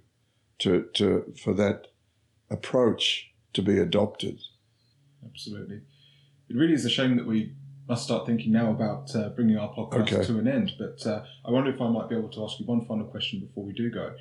to, 0.60 0.86
to 0.94 1.34
for 1.42 1.52
that 1.54 1.88
approach 2.50 3.30
to 3.52 3.62
be 3.62 3.78
adopted. 3.78 4.38
absolutely. 5.24 5.80
It 6.48 6.56
really 6.56 6.72
is 6.72 6.84
a 6.84 6.90
shame 6.90 7.16
that 7.16 7.26
we 7.26 7.52
must 7.88 8.04
start 8.04 8.26
thinking 8.26 8.52
now 8.52 8.70
about 8.70 9.14
uh, 9.14 9.30
bringing 9.30 9.56
our 9.58 9.72
podcast 9.74 10.12
Okay. 10.12 10.24
to 10.24 10.38
an 10.38 10.48
end. 10.48 10.72
But 10.78 11.06
uh, 11.06 11.24
I 11.44 11.50
wonder 11.50 11.70
if 11.70 11.80
I 11.80 11.88
might 11.88 12.08
be 12.08 12.16
able 12.16 12.28
to 12.30 12.44
ask 12.44 12.58
you 12.60 12.66
one 12.66 12.84
final 12.86 13.06
question 13.06 13.40
before 13.40 13.64
we 13.64 13.72
do 13.72 13.90
go. 13.90 14.14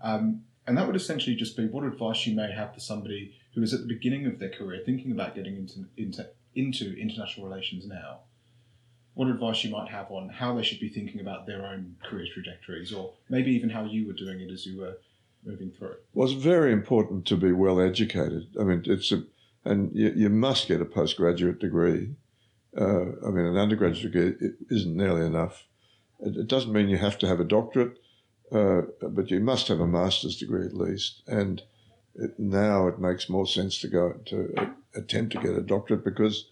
Um, 0.00 0.42
and 0.66 0.76
that 0.78 0.86
would 0.86 0.96
essentially 0.96 1.34
just 1.36 1.56
be 1.56 1.66
what 1.66 1.84
advice 1.84 2.26
you 2.26 2.36
may 2.36 2.52
have 2.52 2.74
for 2.74 2.80
somebody 2.80 3.34
who 3.54 3.62
is 3.62 3.74
at 3.74 3.80
the 3.80 3.86
beginning 3.86 4.26
of 4.26 4.38
their 4.38 4.50
career, 4.50 4.80
thinking 4.84 5.10
about 5.12 5.34
getting 5.34 5.56
into, 5.56 5.84
into, 5.96 6.28
into 6.54 6.94
international 6.96 7.48
relations 7.48 7.86
now. 7.86 8.20
What 9.14 9.28
advice 9.28 9.62
you 9.62 9.70
might 9.70 9.90
have 9.90 10.10
on 10.10 10.30
how 10.30 10.54
they 10.54 10.62
should 10.62 10.80
be 10.80 10.88
thinking 10.88 11.20
about 11.20 11.46
their 11.46 11.66
own 11.66 11.96
career 12.02 12.26
trajectories, 12.32 12.92
or 12.92 13.12
maybe 13.28 13.50
even 13.52 13.68
how 13.68 13.84
you 13.84 14.06
were 14.06 14.14
doing 14.14 14.40
it 14.40 14.50
as 14.50 14.64
you 14.64 14.80
were 14.80 14.96
moving 15.44 15.70
through? 15.70 15.96
Well, 16.14 16.28
it's 16.28 16.42
very 16.42 16.72
important 16.72 17.26
to 17.26 17.36
be 17.36 17.52
well 17.52 17.78
educated. 17.78 18.48
I 18.58 18.64
mean, 18.64 18.82
it's 18.86 19.12
a, 19.12 19.24
and 19.64 19.90
you, 19.94 20.12
you 20.16 20.28
must 20.30 20.66
get 20.66 20.80
a 20.80 20.86
postgraduate 20.86 21.58
degree. 21.58 22.14
Uh, 22.74 23.12
I 23.26 23.30
mean, 23.30 23.44
an 23.44 23.58
undergraduate 23.58 24.12
degree 24.12 24.50
isn't 24.70 24.96
nearly 24.96 25.26
enough. 25.26 25.66
It, 26.20 26.36
it 26.36 26.48
doesn't 26.48 26.72
mean 26.72 26.88
you 26.88 26.96
have 26.96 27.18
to 27.18 27.28
have 27.28 27.38
a 27.40 27.44
doctorate, 27.44 27.98
uh, 28.50 28.82
but 29.02 29.30
you 29.30 29.40
must 29.40 29.68
have 29.68 29.80
a 29.80 29.86
master's 29.86 30.38
degree 30.38 30.64
at 30.64 30.74
least. 30.74 31.22
And 31.26 31.62
it, 32.14 32.38
now 32.38 32.86
it 32.88 32.98
makes 32.98 33.28
more 33.28 33.46
sense 33.46 33.78
to 33.80 33.88
go 33.88 34.14
to 34.26 34.54
uh, 34.56 34.66
attempt 34.94 35.32
to 35.32 35.38
get 35.38 35.54
a 35.54 35.60
doctorate 35.60 36.04
because, 36.04 36.46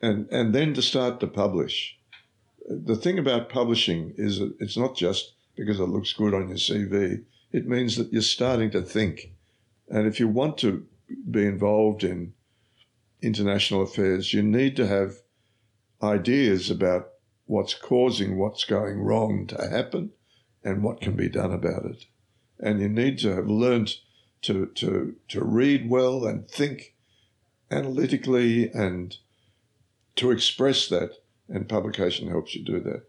and 0.00 0.26
and 0.30 0.54
then 0.54 0.72
to 0.72 0.80
start 0.80 1.20
to 1.20 1.26
publish. 1.26 1.97
The 2.68 2.96
thing 2.96 3.18
about 3.18 3.48
publishing 3.48 4.14
is 4.16 4.40
it's 4.60 4.76
not 4.76 4.96
just 4.96 5.32
because 5.56 5.80
it 5.80 5.84
looks 5.84 6.12
good 6.12 6.34
on 6.34 6.48
your 6.48 6.58
CV 6.58 7.24
it 7.52 7.66
means 7.66 7.96
that 7.96 8.12
you're 8.12 8.22
starting 8.22 8.70
to 8.72 8.82
think. 8.82 9.32
And 9.88 10.06
if 10.06 10.20
you 10.20 10.28
want 10.28 10.58
to 10.58 10.86
be 11.30 11.46
involved 11.46 12.04
in 12.04 12.34
international 13.22 13.82
affairs, 13.82 14.34
you 14.34 14.42
need 14.42 14.76
to 14.76 14.86
have 14.86 15.14
ideas 16.02 16.70
about 16.70 17.08
what's 17.46 17.74
causing 17.74 18.36
what's 18.36 18.64
going 18.64 19.00
wrong 19.00 19.46
to 19.46 19.68
happen 19.68 20.10
and 20.62 20.82
what 20.82 21.00
can 21.00 21.16
be 21.16 21.28
done 21.28 21.52
about 21.52 21.86
it. 21.86 22.04
And 22.60 22.80
you 22.80 22.88
need 22.88 23.18
to 23.20 23.34
have 23.34 23.48
learned 23.48 23.94
to, 24.42 24.66
to, 24.66 25.16
to 25.28 25.44
read 25.44 25.88
well 25.88 26.26
and 26.26 26.48
think 26.48 26.94
analytically 27.70 28.70
and 28.70 29.16
to 30.16 30.30
express 30.30 30.88
that, 30.88 31.12
and 31.48 31.68
publication 31.68 32.28
helps 32.28 32.54
you 32.54 32.64
do 32.64 32.80
that. 32.80 33.02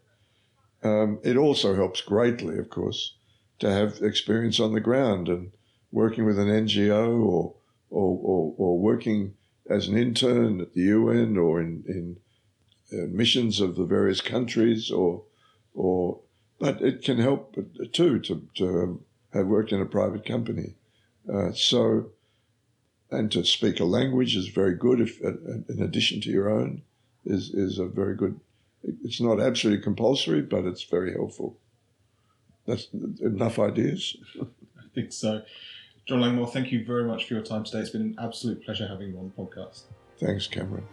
Um, 0.87 1.19
it 1.23 1.35
also 1.35 1.75
helps 1.75 2.01
greatly, 2.01 2.57
of 2.57 2.69
course, 2.69 3.15
to 3.59 3.69
have 3.69 4.01
experience 4.01 4.59
on 4.59 4.73
the 4.73 4.79
ground 4.79 5.27
and 5.27 5.51
working 5.91 6.25
with 6.25 6.39
an 6.39 6.47
NGO 6.47 7.21
or 7.21 7.55
or, 7.91 8.19
or, 8.21 8.53
or 8.57 8.79
working 8.79 9.33
as 9.69 9.87
an 9.87 9.97
intern 9.97 10.61
at 10.61 10.73
the 10.73 10.81
UN 10.81 11.37
or 11.37 11.59
in, 11.59 11.83
in 11.87 12.17
uh, 12.93 13.07
missions 13.09 13.59
of 13.59 13.75
the 13.75 13.85
various 13.85 14.21
countries 14.21 14.91
or 14.91 15.23
or 15.73 16.21
but 16.59 16.81
it 16.81 17.03
can 17.03 17.17
help 17.17 17.55
too 17.93 18.19
to, 18.19 18.47
to 18.55 19.03
have 19.33 19.47
worked 19.47 19.71
in 19.71 19.81
a 19.81 19.85
private 19.85 20.25
company. 20.25 20.75
Uh, 21.31 21.51
so 21.53 22.11
and 23.11 23.31
to 23.31 23.43
speak 23.43 23.79
a 23.79 23.85
language 23.85 24.35
is 24.35 24.49
very 24.49 24.75
good 24.75 24.99
if 24.99 25.23
uh, 25.23 25.31
in 25.69 25.81
addition 25.81 26.21
to 26.21 26.29
your 26.29 26.49
own 26.49 26.81
is 27.25 27.49
is 27.53 27.79
a 27.79 27.85
very 27.85 28.15
good 28.15 28.39
it's 29.03 29.19
not 29.19 29.39
absolutely 29.39 29.83
compulsory 29.83 30.41
but 30.41 30.65
it's 30.65 30.83
very 30.83 31.13
helpful 31.13 31.57
that's 32.69 32.87
enough 33.21 33.57
ideas. 33.57 34.15
I 34.41 34.45
think 34.93 35.11
so. 35.11 35.41
John 36.05 36.21
Langmore, 36.21 36.47
thank 36.47 36.71
you 36.71 36.85
very 36.85 37.03
much 37.03 37.25
for 37.25 37.33
your 37.33 37.43
time 37.43 37.63
today. 37.63 37.79
It's 37.79 37.89
been 37.89 38.01
an 38.01 38.15
absolute 38.21 38.63
pleasure 38.63 38.87
having 38.87 39.09
you 39.09 39.17
on 39.17 39.33
the 39.35 39.43
podcast. 39.43 39.81
Thanks, 40.19 40.45
Cameron. 40.45 40.85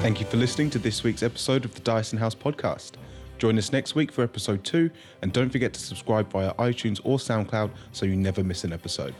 Thank 0.00 0.20
you 0.20 0.26
for 0.26 0.36
listening 0.36 0.68
to 0.70 0.78
this 0.78 1.04
week's 1.04 1.22
episode 1.22 1.64
of 1.64 1.74
the 1.74 1.80
Dyason 1.80 2.18
House 2.18 2.34
podcast. 2.34 2.92
Join 3.38 3.56
us 3.56 3.72
next 3.72 3.94
week 3.94 4.10
for 4.10 4.22
episode 4.22 4.64
two, 4.64 4.90
and 5.22 5.32
don't 5.32 5.50
forget 5.50 5.72
to 5.72 5.80
subscribe 5.80 6.30
via 6.30 6.52
iTunes 6.54 7.00
or 7.04 7.18
SoundCloud 7.18 7.70
so 7.92 8.04
you 8.04 8.16
never 8.16 8.42
miss 8.42 8.64
an 8.64 8.72
episode. 8.72 9.14